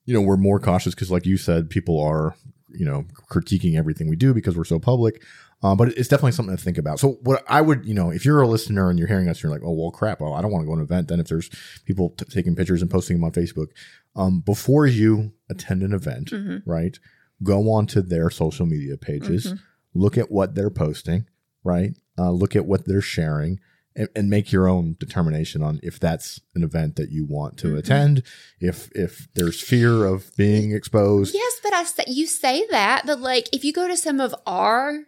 [0.06, 2.36] you know, we're more cautious because, like you said, people are
[2.70, 5.22] you know critiquing everything we do because we're so public.
[5.62, 7.00] Um, but it's definitely something to think about.
[7.00, 9.52] So what I would, you know, if you're a listener and you're hearing us, you're
[9.52, 10.22] like, oh well, crap.
[10.22, 11.08] Well, I don't want to go to an event.
[11.10, 11.50] Then if there's
[11.86, 13.68] people t- taking pictures and posting them on Facebook,
[14.16, 16.64] um, before you attend an event, Mhm.
[16.66, 16.98] right?
[17.44, 19.60] Go on to their social media pages, Mhm.
[19.94, 21.26] look at what they're posting,
[21.64, 21.96] right?
[22.18, 23.60] Uh, look at what they're sharing,
[23.96, 27.76] and, and make your own determination on if that's an event that you want to
[27.76, 28.24] attend.
[28.60, 33.20] If if there's fear of being exposed, Yes, but I say, you say that, but
[33.20, 35.04] like if you go to some of our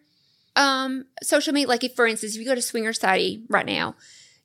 [0.55, 3.95] um social media, like if for instance, if you go to Swinger Society right now,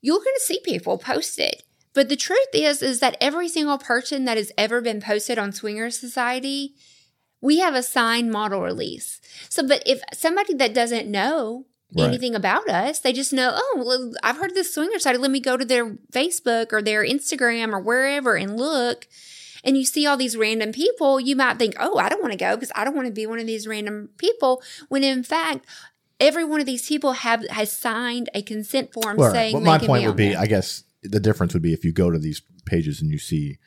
[0.01, 1.63] you're going to see people posted.
[1.93, 5.53] But the truth is, is that every single person that has ever been posted on
[5.53, 6.75] Swinger Society,
[7.41, 9.21] we have a signed model release.
[9.49, 12.09] So, but if somebody that doesn't know Right.
[12.09, 15.17] anything about us, they just know, oh, well, I've heard this Swinger side.
[15.19, 19.09] Let me go to their Facebook or their Instagram or wherever and look
[19.65, 22.39] and you see all these random people, you might think, oh, I don't want to
[22.39, 24.63] go because I don't want to be one of these random people.
[24.89, 25.67] When in fact,
[26.19, 29.79] every one of these people have has signed a consent form Well, saying they my
[29.79, 30.39] point would be, there.
[30.39, 33.59] I guess the difference would be if you go to these pages and you see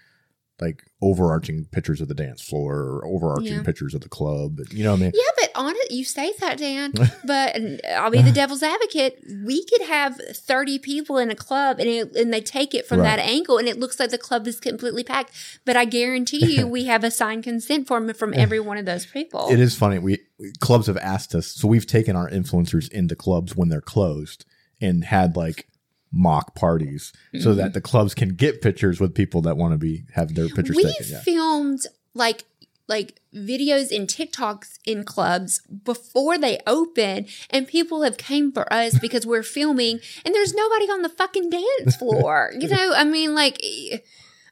[0.62, 3.64] like overarching pictures of the dance floor or overarching Yeah.
[3.64, 4.60] pictures of the club.
[4.72, 5.12] You know what I mean?
[5.16, 6.94] yeah, but on it, you say that, Dan.
[7.26, 7.58] but
[7.90, 9.20] I'll be the devil's advocate.
[9.46, 13.00] We could have thirty people in a club, and it, and they take it from
[13.00, 13.18] Right.
[13.18, 15.32] that angle, and it looks like the club is completely packed.
[15.66, 19.06] But I guarantee you, we have a signed consent form from every one of those
[19.06, 19.50] people.
[19.50, 19.98] It is funny.
[20.00, 20.20] We
[20.60, 24.46] clubs have asked us, so we've taken our influencers into clubs when they're closed
[24.80, 25.68] and had like
[26.16, 27.58] mock parties so Mm-hmm.
[27.58, 30.76] that the clubs can get pictures with people that want to be have their pictures
[30.78, 31.06] we taken.
[31.10, 31.20] Yeah.
[31.22, 31.82] filmed
[32.14, 32.44] like
[32.88, 39.00] like videos and TikToks in clubs before they open and people have came for us
[39.00, 42.52] because we're filming and there's nobody on the fucking dance floor.
[42.60, 43.60] you know, I mean like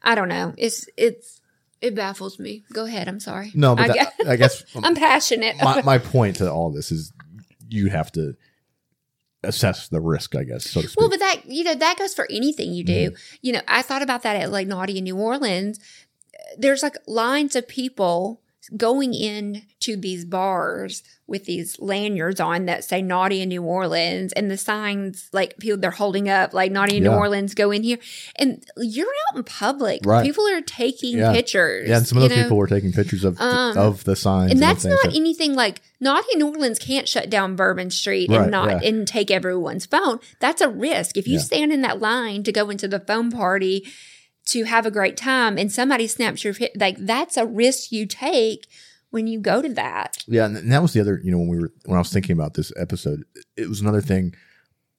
[0.02, 0.54] I don't know.
[0.58, 1.40] It's it's
[1.80, 2.64] it baffles me.
[2.72, 3.52] Go ahead, I'm sorry.
[3.54, 5.56] No, but I, that, gu- I guess I'm passionate.
[5.62, 7.12] my, my point to all this is
[7.68, 8.34] you have to
[9.44, 11.00] assess the risk, I guess, so to speak.
[11.00, 13.10] Well, but that you know that goes for anything you do.
[13.10, 13.36] Mm-hmm.
[13.42, 15.80] You know, I thought about that at like Naughty in New Orleans.
[16.58, 18.41] There's like lines of people
[18.76, 24.32] going in to these bars with these lanyards on that say Naughty in New Orleans,
[24.32, 27.82] and the signs like people they're holding up like Naughty in New Orleans, go in
[27.82, 27.98] here,
[28.36, 30.00] and you're out in public.
[30.04, 30.24] Right.
[30.24, 31.32] People are taking Yeah.
[31.32, 31.88] pictures.
[31.88, 32.42] yeah, and some of those know?
[32.44, 36.26] people were taking pictures of Um, of the signs, and that's not anything like Naughty
[36.34, 38.88] in New Orleans can't shut down Bourbon Street Right, and not yeah.
[38.88, 40.18] and take everyone's phone.
[40.40, 41.16] That's a risk.
[41.16, 41.40] If you Yeah.
[41.44, 43.86] stand in that line to go into the phone party
[44.46, 48.66] to have a great time and somebody snaps your like that's a risk you take
[49.10, 50.24] when you go to that.
[50.26, 52.12] Yeah, and and that was the other, you know, when we were when I was
[52.12, 53.24] thinking about this episode,
[53.56, 54.34] it was another thing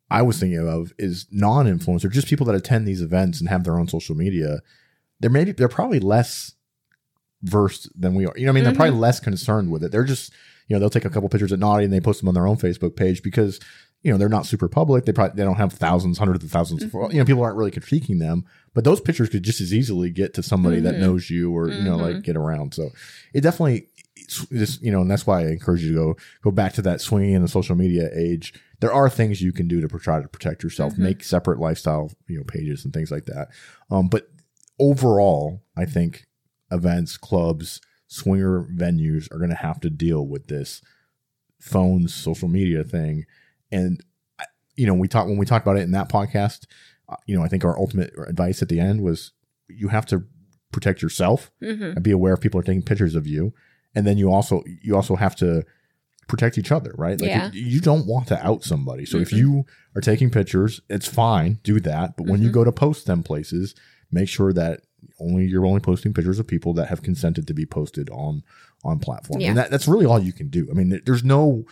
[0.09, 3.79] I was thinking of is non-influencer, just people that attend these events and have their
[3.79, 4.59] own social media.
[5.19, 6.53] They're maybe they're probably less
[7.41, 8.33] versed than we are.
[8.37, 8.81] You know, I mean, they're mm-hmm.
[8.81, 9.91] probably less concerned with it.
[9.91, 10.31] They're just,
[10.67, 12.47] you know, they'll take a couple pictures at Naughty and they post them on their
[12.47, 13.59] own Facebook page because,
[14.03, 15.05] you know, they're not super public.
[15.05, 17.71] They probably they don't have thousands, hundreds of 1000s of you know, people aren't really
[17.71, 18.45] critiquing them.
[18.73, 20.99] But those pictures could just as easily get to somebody that Mhm.
[20.99, 22.73] knows you or, you know, like get around.
[22.73, 22.91] So
[23.33, 23.87] it definitely
[24.51, 27.01] just you know, and that's why I encourage you to go go back to that
[27.01, 28.53] swinging and the social media age.
[28.79, 30.93] There are things you can do to try to protect yourself.
[30.93, 30.99] Mhm.
[30.99, 33.49] Make separate lifestyle you know pages and things like that.
[33.89, 34.29] Um, but
[34.79, 36.25] overall, I think
[36.71, 40.81] events, clubs, swinger venues are going to have to deal with this
[41.59, 43.25] phones, social media thing,
[43.73, 44.03] and
[44.75, 46.65] you know we talked when we talked about it in that podcast.
[47.09, 49.31] uh, You know, I think our ultimate advice at the end was
[49.67, 50.23] you have to
[50.71, 51.83] protect yourself Mm-hmm.
[51.95, 53.53] and be aware if people are taking pictures of you
[53.95, 55.63] and then you also you also have to
[56.27, 57.51] protect each other right like Yeah.
[57.53, 59.37] you, you don't want to out somebody so if Mhm.
[59.37, 59.65] you
[59.95, 62.53] are taking pictures it's fine do that but when you Mhm.
[62.59, 63.75] go to post them places
[64.11, 64.81] make sure that
[65.19, 68.41] only you're only posting pictures of people that have consented to be posted on
[68.83, 69.49] on platform Yeah.
[69.49, 71.65] and that, that's really all you can do i mean there's no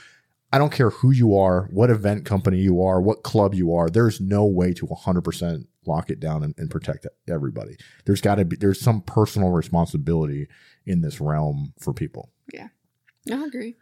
[0.52, 3.90] i don't care who you are what event company you are what club you are
[3.90, 7.76] there's no way to 100% lock it down and, and protect everybody
[8.06, 10.48] there's got to be there's some personal responsibility
[10.86, 12.68] in this realm for people Yeah,
[13.32, 13.76] I agree.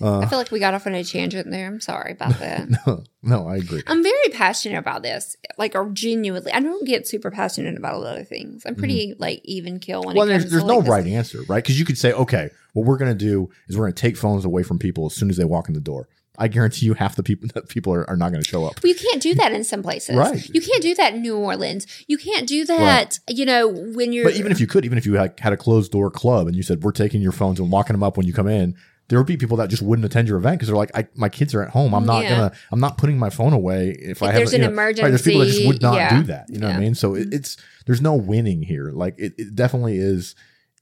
[0.00, 1.66] uh, I feel like we got off on a tangent there.
[1.68, 2.68] I'm sorry about that.
[2.86, 5.36] no, no i agree I'm very passionate about this.
[5.56, 8.64] Like, or genuinely, I don't get super passionate about a lot of things.
[8.66, 10.18] I'm pretty like even kill when Mm-hmm.
[10.18, 12.50] well there's, there's to no like, this- right answer right because you could say okay
[12.74, 15.14] what we're going to do is we're going to take phones away from people as
[15.14, 16.06] soon as they walk in the door
[16.36, 18.82] i guarantee you half the people that people are, are not going to show up
[18.82, 20.16] Well, you can't do that in some places.
[20.16, 20.46] Right.
[20.52, 21.86] You can't do that in New Orleans.
[22.08, 24.24] You can't do that, you know, when you're.
[24.24, 26.56] But even if you could, even if you had, had a closed door club and
[26.56, 28.74] you said we're taking your phones and locking them up when you come in,
[29.08, 31.28] there would be people that just wouldn't attend your event because they're like, I, my
[31.28, 31.94] kids are at home.
[31.94, 32.30] I'm not Yeah.
[32.30, 35.22] gonna, I'm not putting my phone away if, I have there's an know, right, there's
[35.22, 36.46] people that just would not emergency, do that.
[36.48, 36.94] You know what I mean?
[36.96, 37.56] So it, it's
[37.86, 38.90] there's no winning here.
[38.90, 40.34] Like it, it definitely is.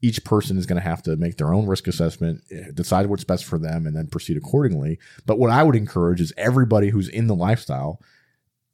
[0.03, 3.25] Each person is going to have to make their own risk assessment, eh, decide what's
[3.25, 4.99] best for them, and then proceed accordingly.
[5.27, 8.01] But what I would encourage is everybody who's in the lifestyle,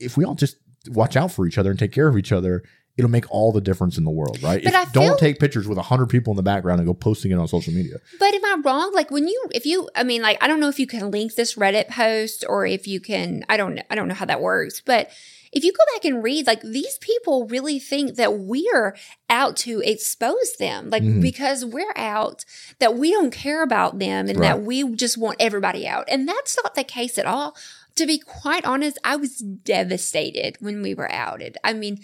[0.00, 0.56] if we all just
[0.88, 2.62] watch out for each other and take care of each other,
[2.96, 4.62] it'll make all the difference in the world, right?
[4.64, 7.30] But If- don't take pictures with a hundred people in the background and go posting
[7.30, 7.98] it on social media.
[8.18, 8.92] But am I wrong?
[8.94, 11.34] Like when you, if you, I mean, like I don't know if you can link
[11.34, 13.44] this Reddit post or if you can.
[13.48, 13.80] I don't.
[13.90, 14.80] I don't know how that works.
[14.80, 15.10] But
[15.52, 18.96] if you go back and read, like these people really think that we're
[19.30, 21.20] out to expose them, like Mhm.
[21.22, 22.44] because we're out
[22.78, 24.48] that we don't care about them and Right.
[24.48, 27.56] that we just want everybody out, and that's not the case at all.
[27.96, 31.56] To be quite honest, I was devastated when we were outed.
[31.64, 32.00] I mean,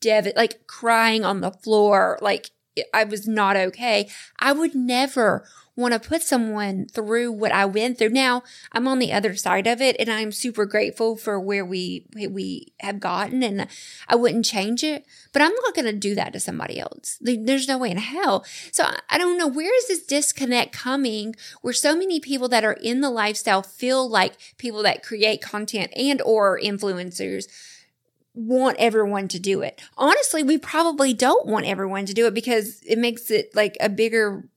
[0.00, 2.50] dev like crying on the floor, like
[2.94, 4.08] I was not okay.
[4.38, 5.44] I would never
[5.80, 8.10] want to put someone through what I went through.
[8.10, 12.06] Now I'm on the other side of it, and I'm super grateful for where we
[12.14, 13.66] we have gotten, and
[14.08, 15.06] I wouldn't change it.
[15.32, 17.18] But I'm not going to do that to somebody else.
[17.20, 18.44] There's no way in hell.
[18.72, 22.72] So I- don't know where is this disconnect coming, where so many people that are
[22.72, 27.46] in the lifestyle feel like people that create content and or influencers
[28.34, 29.82] want everyone to do it.
[29.98, 33.88] Honestly, we probably don't want everyone to do it because it makes it like a
[33.88, 34.48] bigger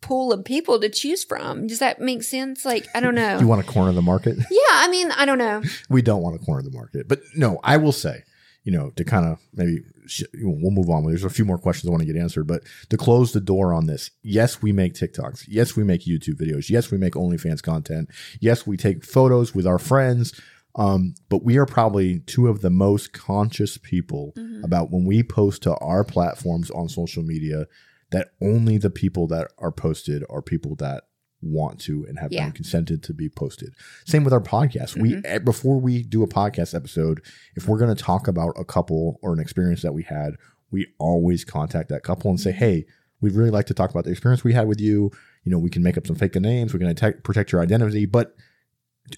[0.00, 1.66] pool of people to choose from.
[1.66, 2.64] Does that make sense?
[2.64, 3.38] Like, I don't know.
[3.38, 4.36] You want to corner the market?
[4.50, 5.62] yeah, I mean, I don't know.
[5.88, 7.06] we don't want to corner the market.
[7.08, 8.22] But no, I will say,
[8.64, 11.04] you know, to kind of maybe sh- we'll move on.
[11.06, 13.72] There's a few more questions I want to get answered, but to close the door
[13.74, 15.44] on this, yes, we make TikToks.
[15.48, 16.70] Yes, we make YouTube videos.
[16.70, 18.08] Yes, we make OnlyFans content.
[18.40, 20.38] Yes, we take photos with our friends.
[20.76, 24.62] Um, but we are probably two of the most conscious people Mhm.
[24.62, 27.66] about when we post to our platforms on social media
[28.10, 31.04] that only the people that are posted are people that
[31.42, 32.44] want to and have Yeah.
[32.46, 33.70] been consented to be posted.
[34.04, 35.00] Same with our podcast.
[35.00, 35.20] We Mm-hmm.
[35.24, 37.22] eh, before we do a podcast episode,
[37.56, 40.34] if we're going to talk about a couple or an experience that we had,
[40.70, 42.52] we always contact that couple and say.
[42.52, 42.84] "Hey,
[43.22, 45.10] we'd really like to talk about the experience we had with you.
[45.44, 46.72] You know, we can make up some fake names.
[46.74, 48.34] We can attack, protect your identity, but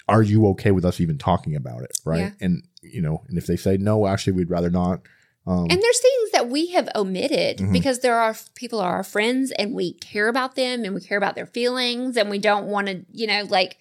[0.09, 1.99] are you okay with us even talking about it?
[2.05, 2.21] Right?
[2.21, 2.31] Yeah.
[2.41, 5.01] And you know, and if they say no, actually, we'd rather not.
[5.47, 7.73] Um, And there's things that we have omitted Mhm.
[7.73, 11.19] because there are people are our friends and we care about them and we care
[11.19, 13.77] about their feelings and we don't want to, you know, like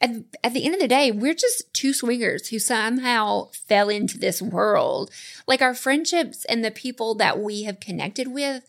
[0.00, 0.10] at,
[0.42, 4.40] at the end of the day, we're just two swingers who somehow fell into this
[4.40, 5.10] world.
[5.46, 8.64] Like our friendships and the people that we have connected with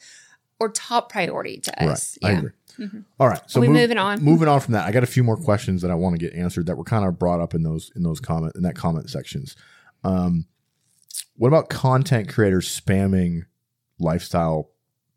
[0.59, 2.17] are top priority to right, us.
[2.23, 2.37] I Yeah.
[2.37, 2.51] agree.
[2.77, 3.03] Mhm.
[3.19, 4.21] All right, so we move- moving on?
[4.23, 6.33] moving on from that, I got a few more questions that I want to get
[6.33, 9.09] answered that were kind of brought up in those in those comment in that comment
[9.09, 9.55] sections.
[10.03, 10.45] Um,
[11.41, 13.45] what about content creators spamming
[13.97, 14.69] lifestyle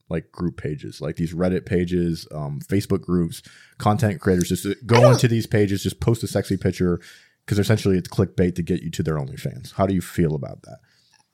[0.09, 3.43] like group pages, like these Reddit pages, um, Facebook groups?
[3.77, 6.99] Content creators just go don't- into these pages, just post a sexy picture
[7.45, 9.75] because essentially it's clickbait to get you to their OnlyFans.
[9.75, 10.79] How do you feel about that?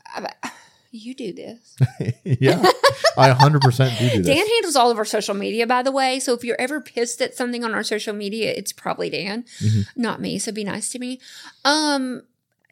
[0.06, 0.50] I-
[0.92, 1.76] You do this.
[2.24, 2.68] yeah,
[3.16, 4.26] I 100% do do this.
[4.26, 6.18] Dan handles all of our social media, by the way.
[6.18, 9.86] So if you're ever pissed at something on our social media, it's probably Dan, Mhm.
[9.94, 10.40] not me.
[10.40, 11.20] So be nice to me.
[11.64, 12.22] Um,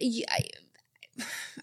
[0.01, 0.25] y-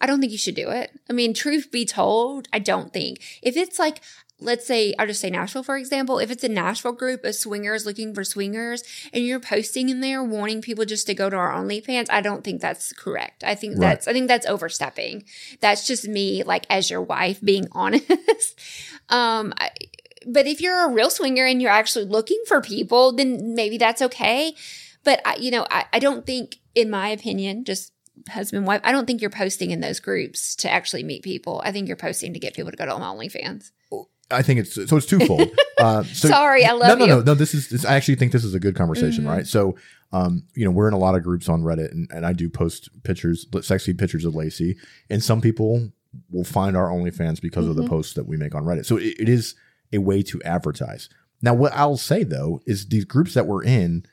[0.02, 0.92] I, don't think you should do it.
[1.10, 4.02] I mean, truth be told, I don't think if it's like.
[4.42, 6.20] Let's say, I'll just say Nashville, for example.
[6.20, 8.84] If it's a Nashville group of swingers looking for swingers
[9.14, 12.44] and you're posting in there wanting people just to go to our OnlyFans, I don't
[12.44, 13.46] think that's correct.
[13.46, 13.92] I think Right.
[13.92, 15.24] that's, I think that's overstepping.
[15.62, 18.60] That's just me, like, as your wife being honest.
[19.08, 19.70] um, I,
[20.28, 24.02] but if you're a real swinger and you're actually looking for people, then maybe that's
[24.02, 24.54] okay.
[25.06, 27.94] But I, you know, I, I don't think, in my opinion, just
[28.30, 31.62] husband wife, I don't think you're posting in those groups to actually meet people.
[31.64, 33.72] I think you're posting to get people to go to my OnlyFans.
[34.32, 35.50] I think it's so it's twofold.
[35.78, 37.34] Uh, so, Sorry, I love no, no, no, no.
[37.34, 37.68] This is.
[37.68, 39.28] This, I actually think this is a good conversation, Mhm.
[39.28, 39.46] right?
[39.46, 39.76] So,
[40.14, 42.50] um, you know, we're in a lot of groups on Reddit, and, and I do
[42.50, 44.78] post pictures, sexy pictures of Lacy,
[45.10, 45.92] and some people
[46.32, 47.90] will find our OnlyFans because of the Mhm.
[47.90, 48.86] posts that we make on Reddit.
[48.86, 49.54] So it, it is
[49.92, 51.10] a way to advertise.
[51.42, 54.06] Now, what I'll say though is these groups that we're in,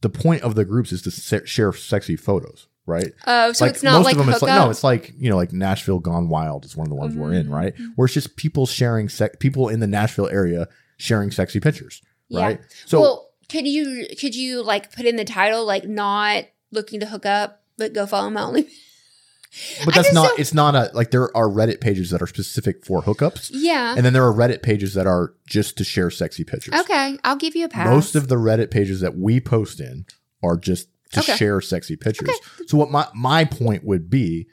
[0.00, 3.12] the point of the groups is to share sexy photos, right?
[3.26, 5.30] Oh, so like it's not most like of them, it's like no, it's like you
[5.30, 7.52] know, like Nashville Gone Wild is one of the ones we're in, Mhm.
[7.52, 7.74] right?
[7.94, 10.66] Where it's just people sharing sex, people in the Nashville area
[10.96, 12.40] sharing sexy pictures, Yeah.
[12.42, 12.60] right?
[12.86, 17.06] So well, could you could you like put in the title like not looking to
[17.06, 18.68] hook up, but go follow my only?
[19.84, 20.28] but that's not.
[20.28, 23.94] don't- It's not a like there are Reddit pages that are specific for hookups, Yeah.
[23.96, 26.74] and then there are Reddit pages that are just to share sexy pictures.
[26.80, 27.88] Okay, I'll give you a pass.
[27.88, 30.04] Most of the Reddit pages that we post in
[30.42, 31.36] are just to Okay.
[31.36, 32.30] share sexy pictures.
[32.66, 34.46] So what my my point would be,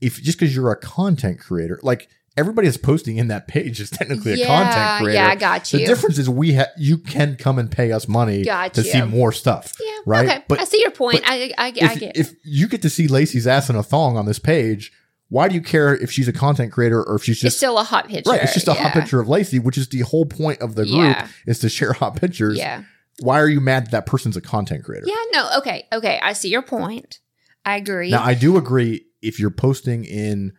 [0.00, 3.90] if just because you're a content creator, like everybody that's posting in that page is
[3.98, 5.22] technically a content creator.
[5.22, 5.80] Yeah, I got you.
[5.80, 8.90] The difference is we ha- you can come and pay us money Got to you.
[8.92, 9.74] see more stuff.
[9.80, 10.26] yeah, right?
[10.28, 11.22] Okay, But- I see your point.
[11.26, 12.16] I, I, I If, get.
[12.16, 14.92] if you get to see Lacy's ass in a thong on this page,
[15.30, 17.76] why do you care if she's a content creator or if she's it's just still
[17.76, 18.30] a hot picture.
[18.30, 18.42] right?
[18.42, 20.96] It's just a hot picture of Lacy, which is the whole point of the group
[20.96, 21.28] Yeah.
[21.46, 22.56] is to share hot pictures.
[22.56, 22.84] Yeah.
[23.20, 25.06] Why are you mad that that person's a content creator?
[25.08, 25.14] Yeah.
[25.32, 25.50] No.
[25.58, 25.86] Okay.
[25.92, 26.18] Okay.
[26.22, 27.20] I see your point.
[27.64, 28.10] I agree.
[28.10, 30.52] Now I do agree if you're posting in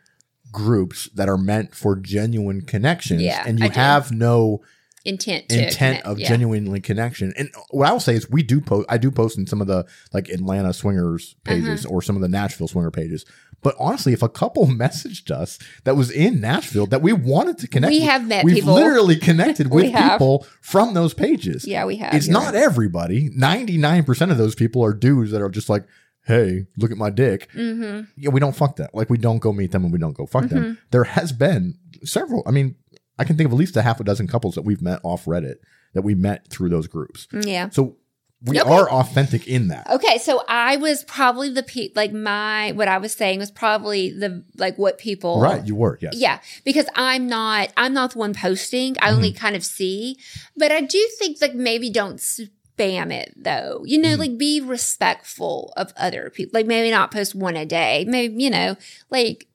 [0.51, 3.74] groups that are meant for genuine connections Yeah, and you I do.
[3.80, 4.62] have no
[5.05, 6.05] intent to intent connect.
[6.05, 6.28] of Yeah.
[6.28, 7.32] genuinely connection.
[7.38, 9.68] And what I will say is we do post I do post in some of
[9.68, 11.95] the like Atlanta swingers pages Uh-huh.
[11.95, 13.26] or some of the Nashville swinger pages.
[13.62, 17.68] But honestly, if a couple messaged us that was in Nashville that we wanted to
[17.68, 18.74] connect We with, have met we've people.
[18.76, 21.68] literally connected with people from those pages.
[21.68, 22.14] Yeah, we have.
[22.14, 22.64] It's not right.
[22.64, 23.30] everybody.
[23.32, 25.86] 99% of those people are dudes that are just like,
[26.26, 27.49] hey, look at my dick.
[27.53, 28.07] Mhm.
[28.16, 28.93] Yeah, we don't fuck that.
[28.93, 30.55] Like, we don't go meet them and we don't go fuck Mm-hmm.
[30.55, 30.78] them.
[30.91, 32.43] There has been several.
[32.45, 32.76] I mean,
[33.18, 35.26] I can think of at least a half a dozen couples that we've met off
[35.26, 35.55] Reddit
[35.93, 37.28] that we met through those groups.
[37.34, 37.70] Yeah.
[37.70, 37.97] So
[38.42, 38.70] we Okay.
[38.70, 39.90] are authentic in that.
[39.90, 44.12] Okay, so I was probably the pe- like my what I was saying was probably
[44.12, 45.66] the like what people Right.
[45.66, 45.98] You were.
[46.02, 46.14] Yes.
[46.16, 48.96] Yeah, because I'm not I'm not the one posting.
[49.02, 49.16] I Mm-hmm.
[49.16, 50.18] only kind of see,
[50.56, 53.84] but I do think like maybe don't spam it though.
[53.86, 54.20] You know, Mm-hmm.
[54.22, 56.52] like be respectful of other people.
[56.58, 58.06] Like maybe not post one a day.
[58.08, 58.78] Maybe you know,
[59.10, 59.48] like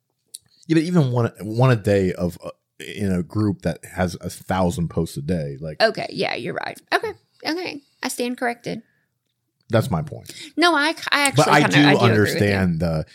[0.67, 4.29] Yeah, but even one, one a day of, uh, in a group that has a
[4.29, 6.79] thousand posts a day, like, okay, yeah, you're right.
[6.93, 7.13] Okay,
[7.47, 8.83] okay, I stand corrected.
[9.71, 10.31] that's my point.
[10.57, 12.09] No, I I actually but I kinda, do I do agree with you.
[12.11, 13.07] understand the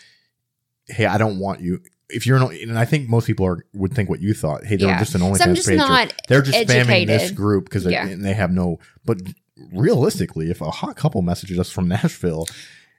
[0.88, 3.94] hey, I don't want you if you're not and I think most people are would
[3.94, 4.64] think what you thought.
[4.64, 4.98] Hey, they're Yeah.
[4.98, 5.76] just an So I'm just page.
[5.78, 8.06] not they're just spamming this group because Yeah.
[8.06, 9.18] and they have no but
[9.72, 12.46] realistically, if a hot couple messages us from Nashville,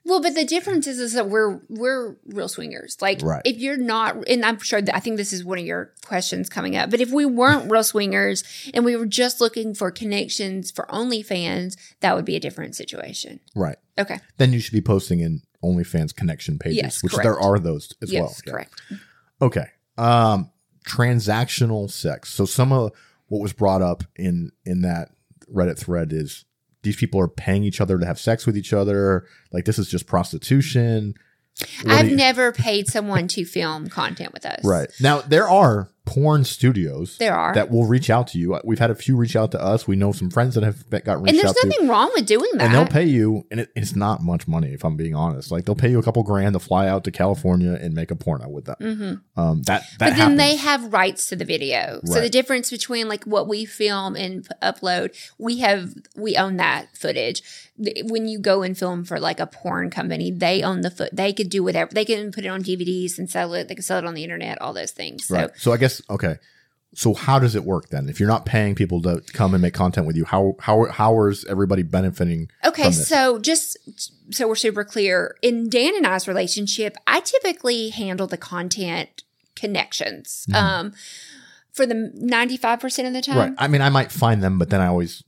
[0.04, 2.96] Well, but the difference is, is that we're we're real swingers.
[3.00, 3.42] Like, Right.
[3.44, 6.48] if you're not, and I'm sure that I think this is one of your questions
[6.48, 6.90] coming up.
[6.90, 8.42] But if we weren't real swingers
[8.74, 13.38] and we were just looking for connections for OnlyFans, that would be a different situation.
[13.54, 14.18] right, Okay.
[14.38, 17.24] then you should be posting in OnlyFans connection pages, Yes, which correct.
[17.24, 18.34] there are those as yes, well.
[18.44, 18.52] Yeah.
[18.52, 18.82] correct.
[19.40, 19.66] Okay.
[19.96, 20.50] Um
[20.84, 22.30] transactional sex.
[22.30, 22.90] So some of
[23.28, 25.10] what was brought up in in that
[25.52, 26.44] Reddit thread is
[26.82, 29.26] these people are paying each other to have sex with each other.
[29.52, 31.14] Like this is just prostitution.
[31.82, 34.64] What I've you- never paid someone to film content with us.
[34.64, 34.90] Right.
[35.00, 37.54] Now there are porn studios There are.
[37.54, 38.58] that will reach out to you.
[38.64, 39.86] We've had a few reach out to us.
[39.86, 41.68] We know some friends that have got reached and there's out to.
[41.68, 42.64] nothing wrong with doing that.
[42.64, 45.52] And they'll pay you, and it, it's not much money if I'm being honest.
[45.52, 48.16] Like they'll pay you a couple grand to fly out to California and make a
[48.16, 48.76] porno with them.
[48.80, 49.40] Mm-hmm.
[49.40, 52.00] Um, that that but then they have rights to the video.
[52.04, 56.96] So the difference between like what we film and upload, we have we own that
[56.96, 57.42] footage.
[57.78, 61.10] When you go and film for like a porn company, they own the foot.
[61.12, 61.92] They could do whatever.
[61.92, 63.68] They can put it on DVDs and sell it.
[63.68, 64.60] They can sell it on the internet.
[64.60, 65.26] All those things.
[65.26, 65.50] So Right.
[65.56, 66.36] So I guess okay.
[66.94, 68.10] So how does it work then?
[68.10, 71.24] If you're not paying people to come and make content with you, how how how
[71.26, 72.50] is everybody benefiting?
[72.66, 73.78] Okay, so just
[74.30, 79.22] so we're super clear, in Dan and I's relationship, I typically handle the content
[79.56, 80.64] connections Mm-hmm.
[80.64, 80.92] um,
[81.72, 83.38] for the ninety five percent of the time.
[83.38, 83.52] Right.
[83.56, 85.24] I mean, I might find them, but then I always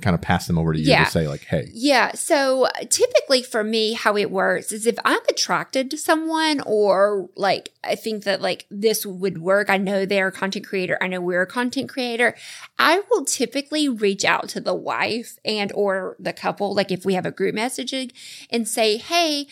[0.00, 1.04] kind of pass them over to you Yeah.
[1.04, 2.12] to say like, hey, Yeah.
[2.12, 7.72] So typically for me, how it works is if I'm attracted to someone or like
[7.82, 11.20] I think that like this would work, I know they're a content creator, I know
[11.20, 12.36] we're a content creator,
[12.78, 17.14] I will typically reach out to the wife and or the couple, like if we
[17.14, 18.12] have a group messaging
[18.48, 19.48] and say, hey,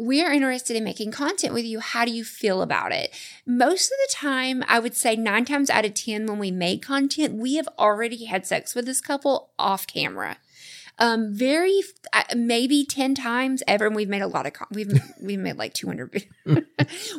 [0.00, 1.78] we're interested in making content with you.
[1.78, 3.14] How do you feel about it?
[3.44, 6.82] Most of the time, I would say nine times out of 10, when we make
[6.82, 10.38] content, we have already had sex with this couple off camera
[10.98, 11.80] um very
[12.12, 15.56] uh, maybe 10 times ever and we've made a lot of con- we've we've made
[15.56, 16.26] like 200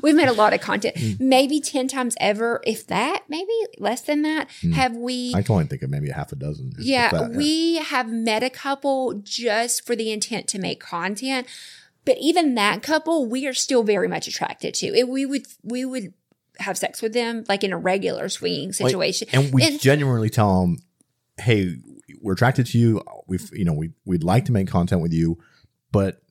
[0.04, 4.22] we've made a lot of content maybe 10 times ever if that maybe less than
[4.22, 6.74] that have we I can only think of maybe a half a dozen.
[6.80, 11.48] yeah, that, we have met a couple just for the intent to make content
[12.06, 15.86] but even that couple we are still very much attracted to it we would we
[15.86, 16.14] would
[16.60, 20.30] have sex with them like in a regular swinging Like, situation and we And- genuinely
[20.30, 20.78] tell them,
[21.40, 21.76] hey,
[22.22, 23.02] we're attracted to you.
[23.28, 25.40] We've you know we we'd like to make content with you,
[25.92, 26.22] but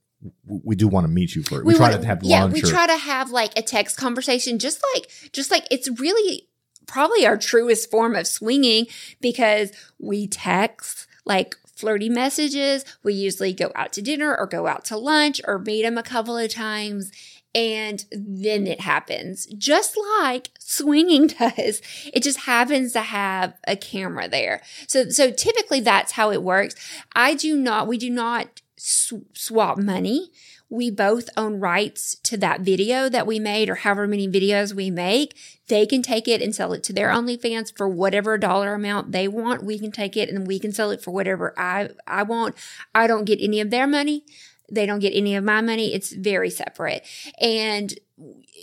[0.47, 1.64] we do want to meet you first.
[1.64, 4.59] We, try wanna- to have yeah, we or, try to have like a text conversation,
[4.59, 6.49] just like just like it's really
[6.87, 8.87] probably our truest form of swinging
[9.21, 12.85] because we text like flirty messages.
[13.03, 16.03] We usually go out to dinner or go out to lunch or meet him a
[16.03, 17.11] couple of times.
[17.53, 21.83] And then it happens, just like swinging does.
[22.12, 24.62] It just happens to have a camera there.
[24.87, 26.76] So, so typically that's how it works.
[27.16, 30.31] I do not, we do not sw- swap money.
[30.71, 34.89] We both own rights to that video that we made or however many videos we
[34.89, 35.37] make.
[35.66, 39.27] They can take it and sell it to their OnlyFans for whatever dollar amount they
[39.27, 39.64] want.
[39.64, 42.55] We can take it and we can sell it for whatever I, I want.
[42.95, 44.25] I don't get any of their money.
[44.71, 45.95] They don't get any of my money.
[45.95, 47.05] It's very separate.
[47.41, 47.95] And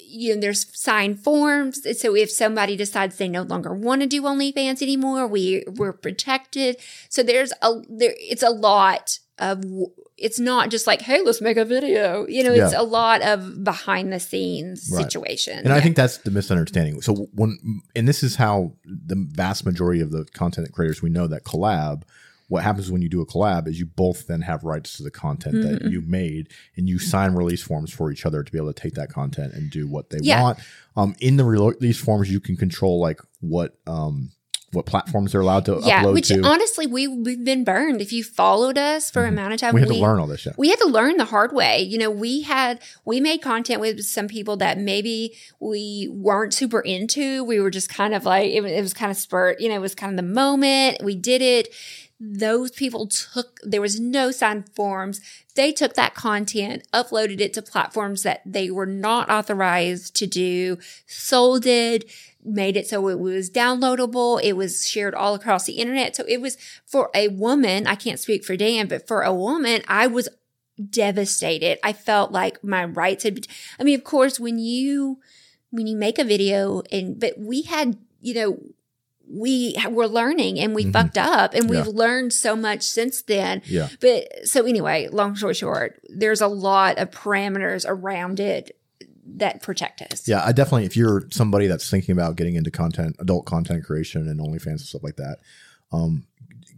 [0.10, 1.82] you know, there's signed forms.
[2.00, 6.78] So if somebody decides they no longer want to do OnlyFans anymore, we we're protected.
[7.10, 8.14] So there's a there.
[8.20, 9.64] It's a lot of.
[10.20, 12.26] It's not just like, hey, let's make a video.
[12.28, 12.82] You know, it's Yeah.
[12.82, 15.04] a lot of behind the scenes Right.
[15.04, 15.60] situation.
[15.60, 17.02] And I think that's the misunderstanding.
[17.02, 17.60] So when
[17.96, 22.02] and this is how the vast majority of the content creators we know that collab.
[22.50, 25.12] What happens when you do a collab is you both then have rights to the
[25.12, 25.90] content that Mm-hmm.
[25.90, 28.94] you made, and you sign release forms for each other to be able to take
[28.94, 30.42] that content and do what they Yeah.
[30.42, 30.60] want.
[30.96, 34.32] Um, in the release forms, you can control like what um
[34.74, 36.42] what platforms they're allowed to yeah, upload which to.
[36.44, 38.02] honestly we we've been burned.
[38.02, 40.42] If you followed us for a amount of time, we had to learn all this
[40.42, 40.56] shit.
[40.58, 41.80] we had to learn the hard way.
[41.82, 46.82] You know, we had we made content with some people that maybe we weren't super
[46.82, 47.46] into.
[47.46, 49.62] We were just kind of like it, was- it was kind of spurt.
[49.62, 51.70] You know, it was kind of the moment we did it.
[52.20, 55.22] Those people took there was no signed forms.
[55.56, 60.80] They took that content, uploaded it to platforms that they were not authorized to do,
[61.06, 62.12] sold it,
[62.44, 64.42] made it so it was downloadable.
[64.42, 66.16] It was shared all across the internet.
[66.16, 67.86] So it was for a woman.
[67.86, 70.28] I can't speak for Dan, but for a woman, I was
[70.90, 71.78] devastated.
[71.84, 73.44] I felt like my rights had been,
[73.80, 75.20] I mean, of course, when you,
[75.70, 78.60] when you make a video and, but we had, you know,
[79.30, 80.94] we were learning and we Mhm.
[80.94, 81.92] fucked up and we've Yeah.
[81.94, 83.62] learned so much since then.
[83.66, 83.90] Yeah.
[84.00, 88.72] But so anyway, long story short, there's a lot of parameters around it
[89.36, 90.28] that protect us.
[90.28, 90.86] Yeah, I definitely.
[90.86, 94.80] If you're somebody that's thinking about getting into content, adult content creation, and OnlyFans and
[94.82, 95.40] stuff like that,
[95.92, 96.26] um,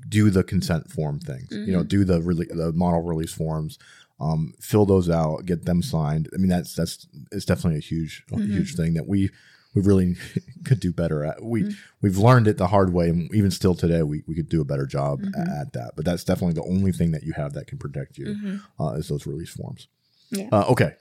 [0.07, 1.47] do the consent form thing.
[1.51, 3.77] You know, do the rele- the model release forms.
[4.19, 6.27] Um, fill those out, get them signed.
[6.33, 9.29] I mean, that's that's it's definitely a huge a huge thing that we
[9.73, 10.15] we really
[10.65, 11.43] could do better at.
[11.43, 14.61] We we've learned it the hard way, and even still today, we, we could do
[14.61, 15.91] a better job a- at, that.
[15.95, 19.07] But that's definitely the only thing that you have that can protect you uh, is
[19.07, 19.87] those release forms.
[20.31, 20.49] Yeah.
[20.51, 20.95] Uh, okay.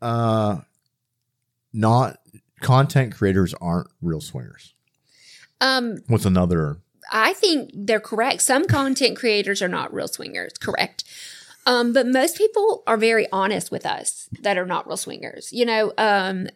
[0.00, 0.58] Uh,
[1.72, 2.18] not
[2.60, 4.74] content creators aren't real swingers.
[5.60, 6.78] Um, What's another?
[7.10, 8.42] I think they're correct.
[8.42, 11.04] Some content creators are not real swingers, correct.
[11.68, 15.52] Um, but most people are very honest with us that are not real swingers.
[15.52, 16.48] You know, um,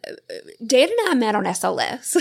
[0.65, 2.17] Dan and I met on SLS.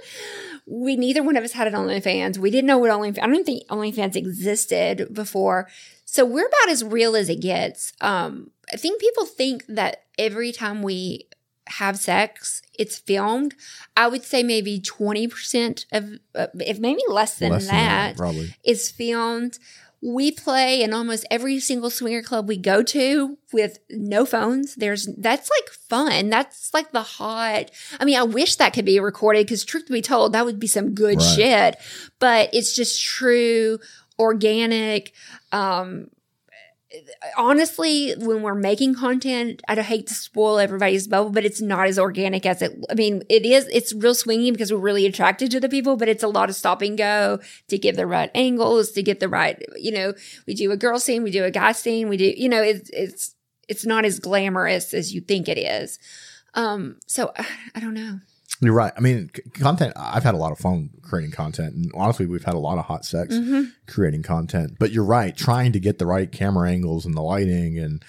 [0.66, 2.36] we neither one of us had an OnlyFans.
[2.36, 3.22] We didn't know what OnlyFans.
[3.22, 5.68] I don't even think OnlyFans existed before.
[6.04, 7.94] So we're about as real as it gets.
[8.02, 11.28] Um, I think people think that every time we
[11.66, 13.54] have sex, it's filmed.
[13.96, 18.54] I would say maybe twenty percent of, uh, if maybe less than less that, probably.
[18.64, 19.58] is filmed.
[20.00, 24.76] We play in almost every single swinger club we go to with no phones.
[24.76, 26.30] There's that's like fun.
[26.30, 27.70] That's like the hot.
[27.98, 30.60] I mean, I wish that could be recorded because truth to be told, that would
[30.60, 31.34] be some good Right.
[31.36, 31.76] shit.
[32.20, 33.80] But it's just true,
[34.20, 35.12] organic.
[35.50, 36.10] Um,
[37.36, 41.98] honestly, when we're making content, I hate to spoil everybody's bubble, but it's not as
[41.98, 42.72] organic as it.
[42.90, 43.66] I mean, it is.
[43.68, 46.56] It's real swinging because we're really attracted to the people, but it's a lot of
[46.56, 49.62] stop and go to give the right angles, to get the right.
[49.76, 50.14] You know,
[50.46, 52.32] we do a girl scene, we do a guy scene, we do.
[52.36, 53.34] You know, it's it's
[53.68, 55.98] it's not as glamorous as you think it is.
[56.54, 57.32] Um, so
[57.74, 58.20] I don't know.
[58.60, 58.92] You're right.
[58.96, 59.92] I mean, c- content.
[59.96, 62.86] I've had a lot of fun creating content, and honestly, we've had a lot of
[62.86, 63.70] hot sex Mm-hmm.
[63.86, 64.76] creating content.
[64.78, 65.36] But you're right.
[65.36, 68.04] Trying to get the right camera angles and the lighting, and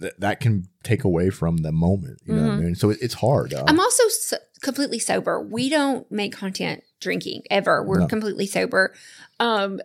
[0.00, 2.20] th- that can take away from the moment.
[2.24, 2.74] You know what I mean?
[2.74, 3.52] So it, it's hard.
[3.52, 3.68] Uh, Mm-hmm.
[3.68, 5.40] I'm also so- completely sober.
[5.42, 7.82] We don't make content drinking ever.
[7.82, 8.06] We're No.
[8.06, 8.94] completely sober.
[9.40, 9.80] Um,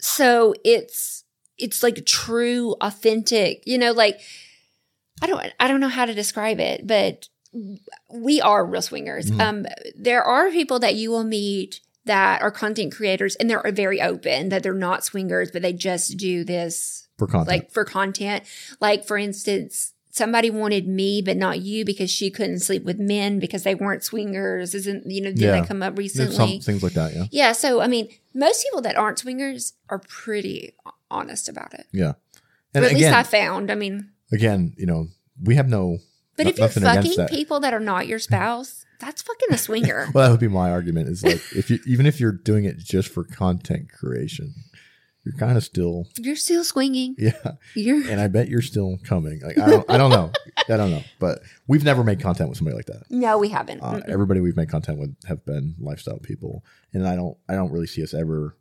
[0.00, 1.24] so it's
[1.58, 3.62] it's like true, authentic.
[3.66, 4.18] You know, like
[5.22, 7.28] I don't I don't know how to describe it, but
[8.12, 9.30] we are real swingers.
[9.30, 9.40] Mhm.
[9.40, 14.00] Um, there are people that you will meet that are content creators and they're very
[14.02, 17.48] open that they're not swingers, but they just do this for content.
[17.48, 18.44] like for content.
[18.80, 23.38] Like for instance, somebody wanted me but not you because she couldn't sleep with men
[23.38, 24.74] because they weren't swingers.
[24.74, 25.60] Isn't you know did Yeah.
[25.60, 26.34] that come up recently?
[26.34, 27.14] some things like that.
[27.14, 27.24] Yeah.
[27.30, 27.52] yeah.
[27.52, 30.74] So I mean, most people that aren't swingers are pretty
[31.10, 31.86] honest about it.
[31.92, 32.12] Yeah.
[32.74, 33.70] And at least I found.
[33.70, 35.06] I mean, again, you know,
[35.42, 35.98] we have no.
[36.36, 37.30] But no- if you're fucking that.
[37.30, 40.08] people that are not your spouse, that's fucking a swinger.
[40.14, 41.08] Well, that would be my argument.
[41.08, 44.54] Is like if you even if you're doing it just for content creation,
[45.24, 47.14] you're kind of still you're still swinging.
[47.18, 47.32] yeah.
[47.74, 49.40] You're And I bet you're still coming.
[49.40, 50.30] Like I don't I don't know.
[50.68, 51.02] I don't know.
[51.18, 53.02] But we've never made content with somebody like that.
[53.10, 53.80] no, we haven't.
[53.82, 57.72] Uh, everybody we've made content with have been lifestyle people, and I don't I don't
[57.72, 58.56] really see us ever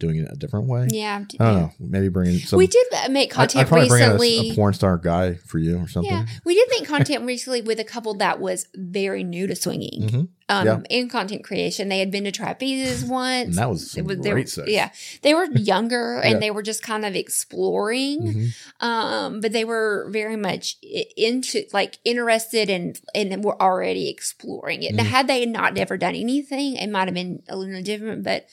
[0.00, 0.88] doing it a different way.
[0.90, 1.24] Yeah.
[1.38, 1.72] I don't know.
[1.78, 2.56] Maybe bringing some.
[2.58, 4.50] we did make content probably bring a- recently.
[4.50, 6.10] a, porn star guy for you or something.
[6.10, 10.02] Yeah, we did make content recently with a couple that was very new to swinging
[10.08, 10.28] Mhm.
[10.48, 10.80] um, Yeah.
[10.90, 11.88] in content creation.
[11.88, 13.48] They had been to trapezes once.
[13.50, 14.68] And that was was- great were- sex.
[14.70, 14.90] Yeah,
[15.22, 16.30] they were younger Yeah.
[16.32, 18.84] and they were just kind of exploring, Mhm.
[18.84, 20.76] um, but they were very much
[21.16, 24.94] into like interested and and were already exploring it.
[24.94, 25.08] Now, Mhm.
[25.08, 28.46] had they not never done anything, it might have been a little different, but.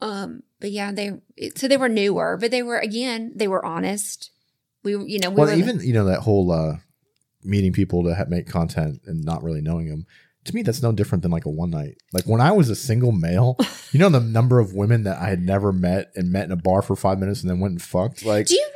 [0.00, 1.12] Um, but yeah, they
[1.56, 4.30] so they were newer, but they were again they were honest.
[4.82, 6.76] We, you know, we well, were even you know that whole uh,
[7.42, 10.06] meeting people to ha- make content and not really knowing them.
[10.44, 11.96] To me, that's no different than like a one night.
[12.14, 13.58] Like when I was a single male,
[13.92, 16.56] you know the number of women that I had never met and met in a
[16.56, 18.24] bar for five minutes and then went and fucked.
[18.24, 18.70] Like Do you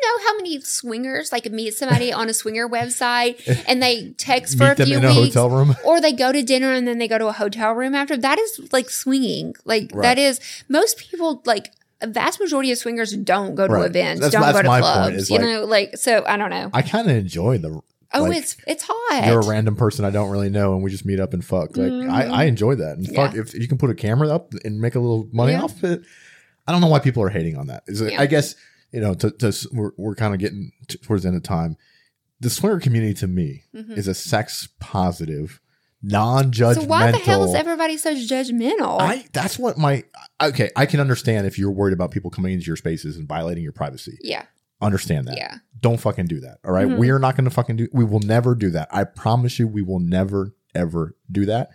[0.45, 3.35] many swingers like meet somebody on a swinger website
[3.69, 5.75] and they text for meet a few in a weeks, hotel room.
[5.85, 8.17] or they go to dinner and then they go to a hotel room after?
[8.17, 9.55] That is like swinging.
[9.65, 10.03] Like Right.
[10.03, 11.73] that is most people like.
[12.01, 13.87] A vast majority of swingers don't go to Right.
[13.87, 15.31] events, That's- don't that's go to clubs.
[15.31, 16.23] you like- know, like so.
[16.27, 16.69] I don't know.
[16.75, 17.81] I kind of enjoy the.
[18.13, 19.27] oh, like, it's it's hot.
[19.27, 21.77] You're a random person I don't really know, and we just meet up and fuck.
[21.79, 22.11] Like Mhm.
[22.11, 22.99] I, I enjoy that.
[22.99, 23.41] And fuck, Yeah.
[23.41, 25.63] if you can put a camera up and make a little money Yeah.
[25.63, 26.03] off it,
[26.67, 27.85] I don't know why people are hating on that.
[27.87, 28.21] Is it, Yeah.
[28.21, 28.55] I guess
[28.95, 30.71] you know, to, to we're we're kind of getting
[31.03, 31.77] towards the end of time.
[32.41, 33.97] The swinger community to me Mhm.
[33.97, 35.61] is a sex positive,
[36.03, 36.75] non-judgmental.
[36.83, 39.01] So why the hell is everybody so judgmental?
[39.01, 40.05] I that's what my
[40.43, 40.71] okay.
[40.77, 43.73] I can understand if you're worried about people coming into your spaces and violating your
[43.73, 44.19] privacy.
[44.23, 44.45] yeah,
[44.81, 45.37] Understand that.
[45.37, 45.57] yeah.
[45.81, 46.59] Don't fucking do that.
[46.65, 46.87] All right?
[46.89, 46.99] Mhm.
[46.99, 47.89] We are not going to fucking do.
[47.93, 48.89] We will never do that.
[48.93, 51.71] I promise you, we will never ever do that.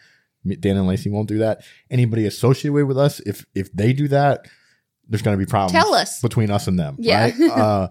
[0.45, 1.61] Dan and Lacy won't do that.
[1.91, 4.45] Anybody associated with us, if if they do that,
[5.09, 5.71] there's going to be problems.
[5.73, 6.21] Tell us.
[6.21, 6.95] between us and them.
[6.99, 7.23] Yeah.
[7.23, 7.41] Right?
[7.51, 7.87] uh,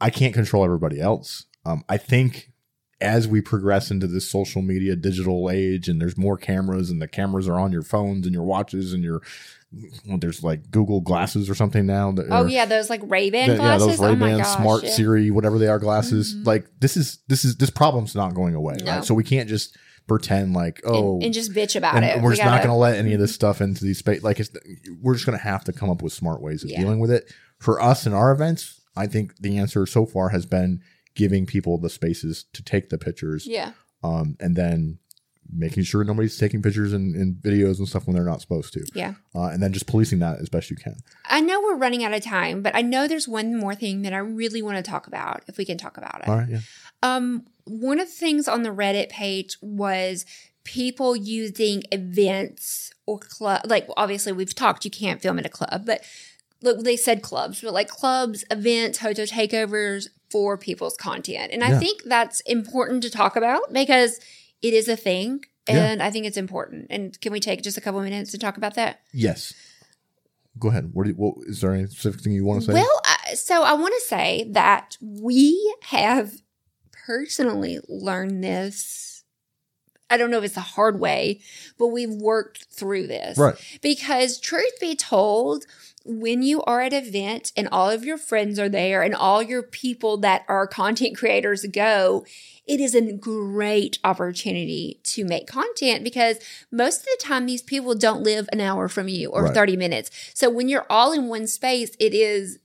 [0.00, 1.46] I can't control everybody else.
[1.64, 2.50] Um, I think
[3.00, 7.08] as we progress into this social media digital age and there's more cameras and the
[7.08, 9.22] cameras are on your phones and your watches and your
[10.06, 12.12] well, there's like Google glasses or something now.
[12.12, 13.86] That Oh yeah, those like Ray Ban that- yeah, glasses.
[13.86, 14.90] those Ray oh Ban gosh, Smart yeah.
[14.90, 16.34] Siri, whatever they are, glasses.
[16.34, 16.46] Mhm.
[16.46, 18.96] Like this is this is this problem's not going away, No.
[18.96, 19.04] right?
[19.04, 19.76] So we can't just
[20.06, 22.20] pretend like oh, and, and just bitch about and it.
[22.20, 24.22] we're We just not gotta- going to let any of this stuff into these space.
[24.22, 24.50] Like it's
[25.00, 26.80] we're just going to have to come up with smart ways of Yeah.
[26.80, 27.32] dealing with it.
[27.58, 30.80] For us in our events, I think the answer so far has been
[31.14, 33.72] giving people the spaces to take the pictures, Yeah.
[34.02, 34.98] um, and then
[35.54, 38.84] making sure nobody's taking pictures and, and videos and stuff when they're not supposed to,
[38.94, 39.14] Yeah.
[39.34, 40.96] uh, and then just policing that as best you can.
[41.26, 44.12] I know we're running out of time, but I know there's one more thing that
[44.14, 46.28] I really want to talk about if we can talk about it.
[46.28, 46.60] All right, yeah.
[47.02, 50.24] Um, one of the things on the Reddit page was
[50.64, 53.62] people using events or club.
[53.66, 56.04] Like, obviously, we've talked you can't film at a club, but
[56.62, 61.52] look, they said clubs, but like clubs, events, hotel takeovers for people's content.
[61.52, 61.78] And I Yeah.
[61.80, 64.20] think that's important to talk about because
[64.62, 65.44] it is a thing.
[65.68, 65.90] Yeah.
[65.90, 66.86] And I think it's important.
[66.90, 69.00] And can we take just a couple minutes to talk about that?
[69.12, 69.52] Yes.
[70.58, 70.90] Go ahead.
[70.92, 72.72] What, you, what is there any specific thing you want to say?
[72.74, 76.32] Well, I, so I want to say that we have
[77.06, 79.24] personally learned this.
[80.10, 81.40] I don't know if it's the hard way,
[81.78, 83.38] but we've worked through this.
[83.38, 83.54] right.
[83.80, 85.64] Because, truth be told,
[86.04, 89.42] when you are at an event and all of your friends are there and all
[89.42, 92.26] your people that are content creators go,
[92.66, 96.38] it is a great opportunity to make content because
[96.70, 99.54] most of the time these people don't live an hour from you or Right.
[99.54, 100.10] 30 minutes.
[100.34, 102.58] So when you're all in one space, it is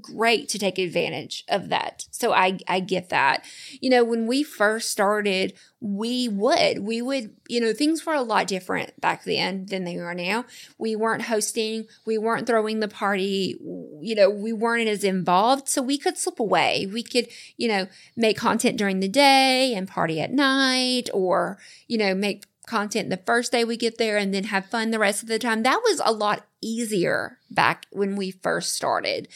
[0.00, 2.06] great to take advantage of that.
[2.10, 3.44] So I I get that.
[3.80, 8.22] You know, when we first started, we would we would, you know, things were a
[8.22, 10.44] lot different back then than they are now.
[10.78, 13.56] We weren't hosting, we weren't throwing the party,
[14.00, 16.86] you know, we weren't as involved, so we could slip away.
[16.90, 17.86] We could, you know,
[18.16, 23.16] make content during the day and party at night or, you know, make content the
[23.18, 25.62] first day we get there and then have fun the rest of the time.
[25.62, 29.28] That was a lot easier back when we first started.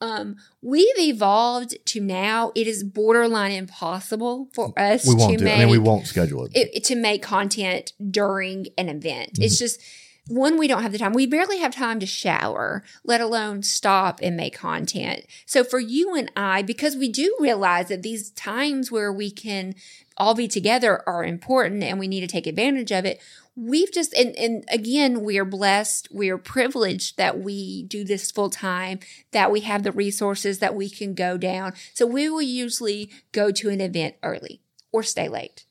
[0.00, 5.44] Um, we've evolved to now it is borderline impossible for us We won't to do
[5.44, 5.56] make it.
[5.56, 6.52] I mean, we won't schedule it.
[6.54, 9.38] it, to make content during an event.
[9.40, 9.80] It's just
[10.28, 11.12] one, we don't have the time.
[11.12, 15.24] We barely have time to shower, let alone stop and make content.
[15.44, 19.74] So for you and I, because we do realize that these times where we can
[20.16, 23.20] all be together are important and we need to take advantage of it.
[23.54, 28.30] We've just, and, and again, we are blessed, we are privileged that we do this
[28.30, 28.98] full time,
[29.30, 31.74] that we have the resources that we can go down.
[31.94, 34.60] So we will usually go to an event early
[34.92, 35.65] or stay late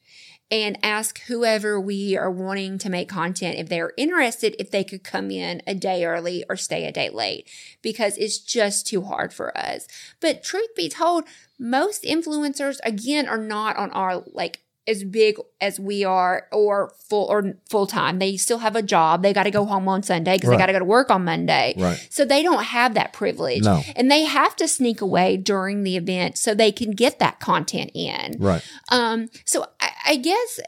[0.52, 5.04] and ask whoever we are wanting to make content if they're interested if they could
[5.04, 7.50] come in a day early or stay a day late
[7.82, 9.88] because it's just too hard for us.
[10.20, 11.24] But truth be told,
[11.58, 17.26] most influencers again are not on our like as big as we are or full
[17.26, 18.20] or full time.
[18.20, 19.24] They still have a job.
[19.24, 20.58] They got to go home on Sunday because Right.
[20.58, 21.74] they got to go to work on Monday.
[21.76, 22.08] Right.
[22.12, 23.64] So they don't have that privilege.
[23.64, 23.82] No.
[23.96, 27.90] And they have to sneak away during the event so they can get that content
[27.96, 28.36] in.
[28.38, 28.64] Right.
[28.92, 29.66] Um, so
[30.06, 30.60] I, guess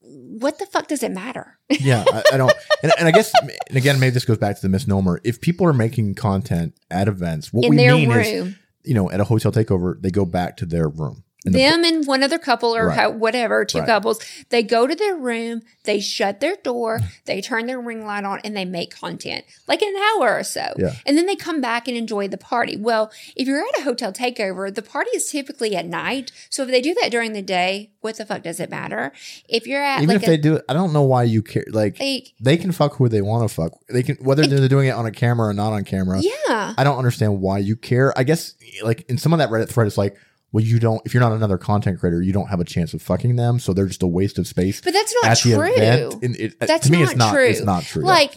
[0.00, 1.58] what the fuck does it matter?
[1.80, 2.52] Yeah, I, I don't.
[2.82, 3.32] And, and I guess,
[3.68, 5.20] and again, maybe this goes back to the misnomer.
[5.24, 9.10] If people are making content at events, what in we their mean is, you know,
[9.10, 11.22] at a hotel takeover, they go back to their room.
[11.44, 12.98] And the- them and one other couple or Right.
[12.98, 13.86] how, whatever, two Right.
[13.86, 18.24] couples, they go to their room, they shut their door, they turn their ring light
[18.24, 20.74] on, and they make content like an hour or so.
[20.78, 20.92] Yeah.
[21.06, 22.76] And then they come back and enjoy the party.
[22.76, 26.30] Well, if you're at a hotel takeover, the party is typically at night.
[26.50, 29.12] So if they do that during the day, what the fuck does it matter?
[29.48, 31.64] If you're at even like if they do it, I don't know why you care.
[31.70, 33.72] Like, like, they can fuck who they want to fuck.
[33.88, 36.20] They can whether they're doing it on a camera or not on camera.
[36.20, 36.74] yeah.
[36.76, 38.12] I don't understand why you care.
[38.18, 40.16] I guess like in some of that Reddit thread, it's like,
[40.52, 41.00] well, you don't.
[41.04, 43.72] If you're not another content creator, you don't have a chance of fucking them, so
[43.72, 45.62] they're just a waste of space But that's not true.
[45.64, 47.32] it, uh, That's to me, not it's not.
[47.34, 47.46] true.
[47.46, 48.02] It's not true.
[48.04, 48.34] Like,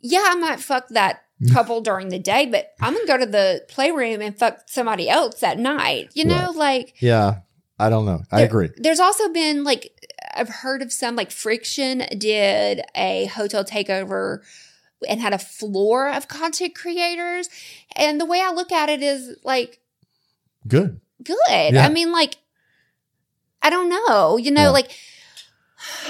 [0.00, 1.22] yeah, I might fuck that
[1.52, 5.42] couple during the day, but I'm gonna go to the playroom and fuck somebody else
[5.42, 6.10] at night.
[6.14, 6.54] You know, Right.
[6.56, 7.40] like yeah,
[7.78, 8.22] I don't know.
[8.30, 8.68] I there- agree.
[8.76, 9.90] There's also been like
[10.34, 14.38] I've heard of some like Friction did a hotel takeover
[15.08, 17.48] and had a floor of content creators,
[17.96, 19.78] and the way I look at it is like
[20.66, 21.00] Good.
[21.22, 21.38] Good.
[21.74, 21.84] Yeah.
[21.86, 22.36] I mean, like,
[23.62, 24.36] I don't know.
[24.36, 24.68] You know, Yeah.
[24.70, 24.90] like,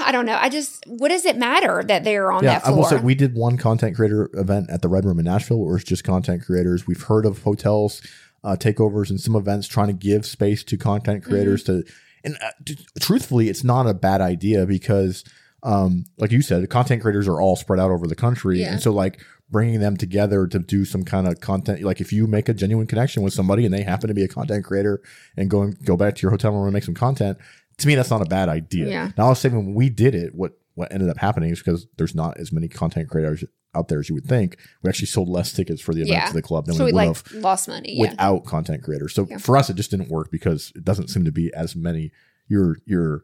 [0.00, 0.36] I don't know.
[0.36, 2.98] I just, what does it matter that they're on yeah, that I will floor?
[2.98, 5.84] say we did one content creator event at the Red Room in Nashville where it's
[5.84, 6.86] just content creators.
[6.86, 8.02] We've heard of hotels
[8.44, 11.82] uh, takeovers and some events trying to give space to content creators Mm-hmm.
[11.86, 11.92] to.
[12.24, 15.24] And uh, t- truthfully, it's not a bad idea because,
[15.64, 18.72] um, like you said, the content creators are all spread out over the country, Yeah.
[18.72, 19.20] and so like
[19.52, 21.82] bringing them together to do some kind of content.
[21.82, 24.28] Like if you make a genuine connection with somebody and they happen to be a
[24.28, 25.00] content creator
[25.36, 27.38] and go and go back to your hotel room and make some content,
[27.78, 28.88] to me that's not a bad idea.
[28.88, 29.10] Yeah.
[29.16, 31.86] Now I was saying when we did it, what what ended up happening is because
[31.98, 34.56] there's not as many content creators out there as you would think.
[34.82, 36.26] We actually sold less tickets for the event Yeah.
[36.28, 37.94] to the club than so we we would like have lost money.
[37.94, 38.10] Yeah.
[38.10, 39.14] without content creators.
[39.14, 39.36] So Yeah.
[39.38, 42.10] for us, it just didn't work because it doesn't seem to be as many.
[42.48, 43.22] Your your,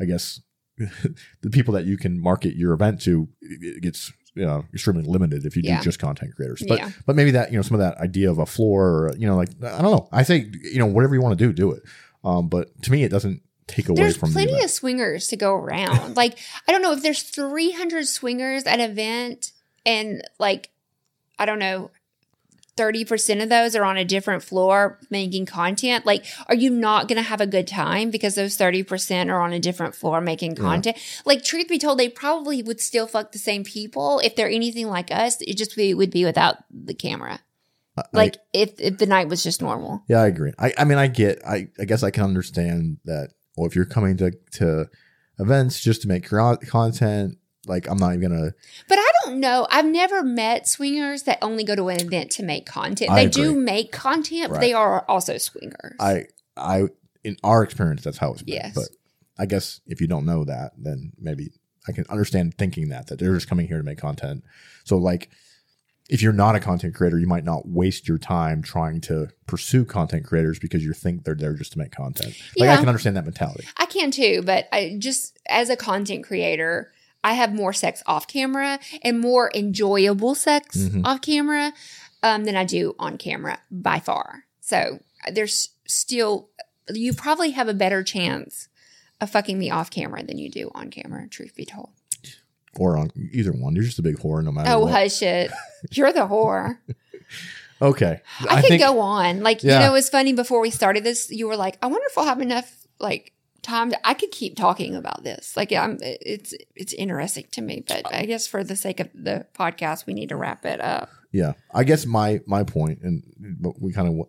[0.00, 0.40] I guess,
[0.78, 5.44] the people that you can market your event to it gets you know extremely limited
[5.44, 5.78] if you Yeah.
[5.78, 6.62] do just content creators.
[6.66, 6.90] But Yeah.
[7.06, 9.36] but maybe that you know some of that idea of a floor or you know
[9.36, 10.08] like I don't know.
[10.12, 11.82] I say you know whatever you want to do, do it.
[12.24, 14.64] Um, but to me, it doesn't take away There's from plenty event.
[14.64, 16.16] of swingers to go around.
[16.16, 16.38] like,
[16.68, 19.52] I don't know if there's 300 swingers at an event
[19.86, 20.70] and like,
[21.38, 21.90] I don't know,
[22.76, 26.06] 30% of those are on a different floor making content.
[26.06, 29.52] Like, are you not going to have a good time because those 30% are on
[29.52, 30.96] a different floor making content?
[31.26, 34.88] Like, truth be told, they probably would still fuck the same people if they're anything
[34.88, 35.40] like us.
[35.42, 37.40] It just be, would be without the camera.
[37.96, 40.02] I- Like, if, if the night was just normal.
[40.08, 40.52] Yeah, I agree.
[40.58, 41.46] I, I mean, I get.
[41.46, 43.32] I, I guess I can understand that.
[43.56, 44.88] Well, if you're coming to to
[45.38, 47.36] events just to make content,
[47.66, 48.52] like I'm not even gonna.
[48.88, 49.66] But I don't know.
[49.70, 53.10] I've never met swingers that only go to an event to make content.
[53.10, 55.96] I they do make content, but they are also swingers.
[55.98, 56.26] I
[56.56, 56.88] I
[57.24, 58.54] in our experience, that's how it's been.
[58.54, 58.74] Yes.
[58.74, 58.88] But
[59.38, 61.50] I guess if you don't know that, then maybe
[61.88, 64.44] I can understand thinking that that they're just coming here to make content.
[64.84, 65.30] So like.
[66.10, 69.86] If you're not a content creator, you might not waste your time trying to pursue
[69.86, 72.34] content creators because you think they're there just to make content.
[72.58, 73.66] Like I can understand that mentality.
[73.78, 76.92] I can too, but I just as a content creator,
[77.24, 81.04] I have more sex off camera and more enjoyable sex Mhm.
[81.06, 81.72] off camera
[82.22, 84.44] um, than I do on camera by far.
[84.60, 85.00] So
[85.32, 86.48] there's still
[86.92, 88.68] you probably have a better chance
[89.20, 91.28] of fucking me off camera than you do on camera.
[91.28, 91.90] Truth be told.
[92.76, 93.74] Or on either one.
[93.76, 94.92] You're just a big whore no matter Oh what.
[94.92, 95.50] hush it!
[95.92, 96.78] You're the whore.
[97.80, 98.20] Okay.
[98.48, 99.40] I, could go on.
[99.40, 99.72] Like, Yeah.
[99.74, 102.16] you know, it was funny before we started this, you were like, I wonder if
[102.16, 103.32] I'll have enough like
[103.62, 105.56] time to, I could keep talking about this.
[105.56, 109.46] Like I'm it's it's interesting to me, but I guess for the sake of the
[109.58, 111.08] podcast, we need to wrap it up.
[111.30, 113.22] Yeah, I guess my my point, and
[113.60, 114.26] but we kind of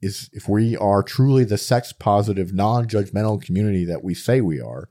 [0.00, 4.60] is if we are truly the sex positive, non judgmental community that we say we
[4.60, 4.88] are,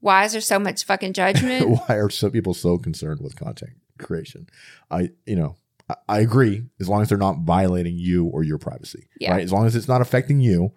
[0.00, 1.68] Why is there so much fucking judgment?
[1.88, 4.48] why are some people so concerned with content creation?
[4.90, 5.56] I you know
[5.88, 9.32] I, I agree as long as they're not violating you or your privacy, Yeah.
[9.32, 9.42] right?
[9.44, 10.72] As long as it's not affecting you,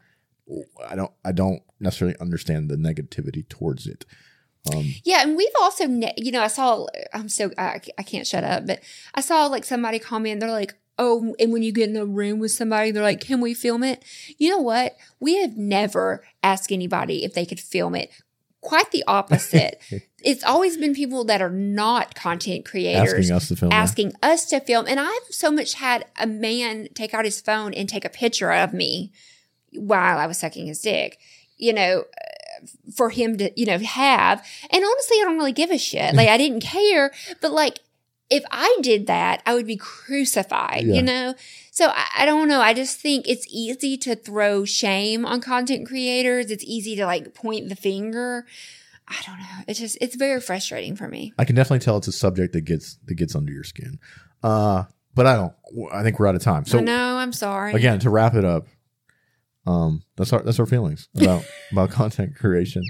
[0.87, 4.05] I don't I don't necessarily understand the negativity towards it.
[4.73, 6.87] Um, yeah, and we've also, ne- you know, I saw.
[7.13, 8.81] I'm so I, I can't shut up, but
[9.15, 10.39] I saw like somebody comment.
[10.39, 13.39] They're like, "Oh, and when you get in a room with somebody, they're like, can
[13.39, 14.03] we film it?"
[14.37, 14.97] You know what?
[15.19, 18.11] We have never asked anybody if they could film it.
[18.61, 19.81] Quite the opposite.
[20.23, 23.75] it's always been people that are not content creators asking us to film, that.
[23.75, 24.85] asking us to film.
[24.87, 28.51] And I've so much had a man take out his phone and take a picture
[28.51, 29.13] of me
[29.73, 31.19] while I was sucking his dick.
[31.57, 32.05] You know,
[32.95, 34.45] for him to, you know, have.
[34.71, 36.15] And honestly, I don't really give a shit.
[36.15, 37.11] Like I didn't care,
[37.41, 37.79] but like
[38.29, 40.95] if I did that, I would be crucified, Yeah.
[40.95, 41.35] you know?
[41.71, 42.59] So I, I don't know.
[42.59, 46.49] I just think it's easy to throw shame on content creators.
[46.51, 48.45] It's easy to like point the finger.
[49.07, 49.63] I don't know.
[49.67, 51.34] It's just, it's very frustrating for me.
[51.38, 53.99] I can definitely tell it's a subject that gets that gets under your skin.
[54.43, 54.84] Uh,
[55.15, 55.53] but I don't.
[55.93, 56.65] I think we're out of time.
[56.65, 57.17] So I know.
[57.17, 57.73] I'm sorry.
[57.73, 58.67] again, to wrap it up,
[59.68, 62.84] um, that's our that's our feelings about about content creation.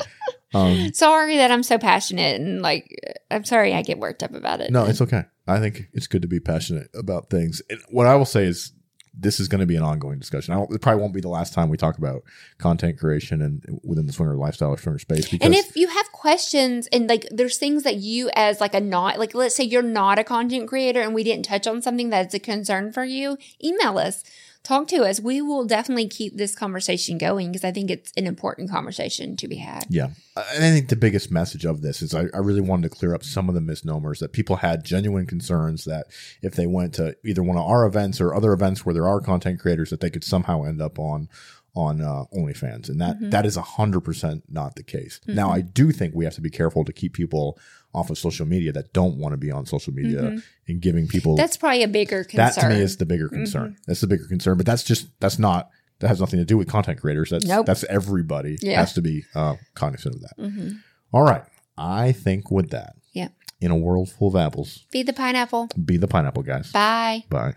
[0.53, 2.87] Um, sorry that I'm so passionate and like,
[3.29, 4.71] I'm sorry I get worked up about it.
[4.71, 5.23] no, it's okay.
[5.47, 7.61] I think it's good to be passionate about things.
[7.69, 8.73] And what I will say is,
[9.19, 10.53] this is going to be an ongoing discussion.
[10.53, 12.21] I don't, it probably won't be the last time we talk about
[12.59, 15.27] content creation and within the swinger lifestyle or swinger space.
[15.27, 18.79] Because And if you have questions and like there's things that you as like a
[18.79, 22.11] not like let's say you're not a content creator and we didn't touch on something
[22.11, 24.23] that's a concern for you, email us.
[24.67, 25.21] Talk to us.
[25.21, 29.47] We will definitely keep this conversation going because I think it's an important conversation to
[29.47, 29.85] be had.
[29.87, 30.09] Yeah.
[30.35, 33.15] And I think the biggest message of this is I, I really wanted to clear
[33.15, 36.07] up some of the misnomers that people had genuine concerns that
[36.41, 39.21] if they went to either one of our events or other events where there are
[39.21, 41.29] content creators that they could somehow end up on
[41.73, 42.89] on uh, OnlyFans.
[42.89, 45.21] And that, that is a hundred percent not the case.
[45.27, 47.57] Now I do think we have to be careful to keep people
[47.97, 50.37] off of social media that don't want to be on social media mm-hmm.
[50.67, 52.37] and giving people That's probably a bigger concern.
[52.37, 53.37] that to me is the bigger mm-hmm.
[53.37, 53.77] concern.
[53.87, 54.57] That's the bigger concern.
[54.57, 55.69] But that's just that's not
[55.99, 57.31] that has nothing to do with content creators.
[57.31, 57.65] That's Nope.
[57.65, 58.79] that's everybody Yeah.
[58.79, 60.37] has to be uh, cognizant of that.
[60.37, 60.69] Mm-hmm.
[61.11, 61.43] All right,
[61.77, 63.29] I think with that, yeah.
[63.59, 65.69] in a world full of apples, Feed the pineapple.
[65.83, 66.71] be the pineapple guys.
[66.71, 67.23] Bye.
[67.29, 67.55] Bye.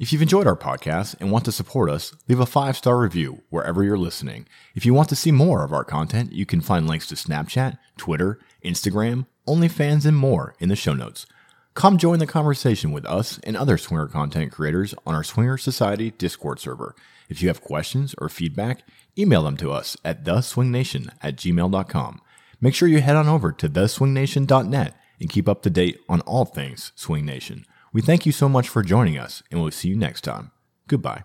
[0.00, 3.42] If you've enjoyed our podcast and want to support us, leave a five star review
[3.50, 4.48] wherever you're listening.
[4.74, 7.78] If you want to see more of our content, you can find links to Snapchat,
[7.96, 11.26] Twitter, Instagram, OnlyFans, and more in the show notes.
[11.74, 16.10] Come join the conversation with us and other swinger content creators on our Swinger Society
[16.10, 16.96] Discord server.
[17.28, 18.82] If you have questions or feedback,
[19.16, 22.20] email them to us at theswingnation at gmail.com.
[22.60, 26.44] Make sure you head on over to theswingnation.net and keep up to date on all
[26.44, 27.64] things Swing Nation.
[27.94, 30.50] We thank you so much for joining us, and we'll see you next time.
[30.88, 31.22] Goodbye.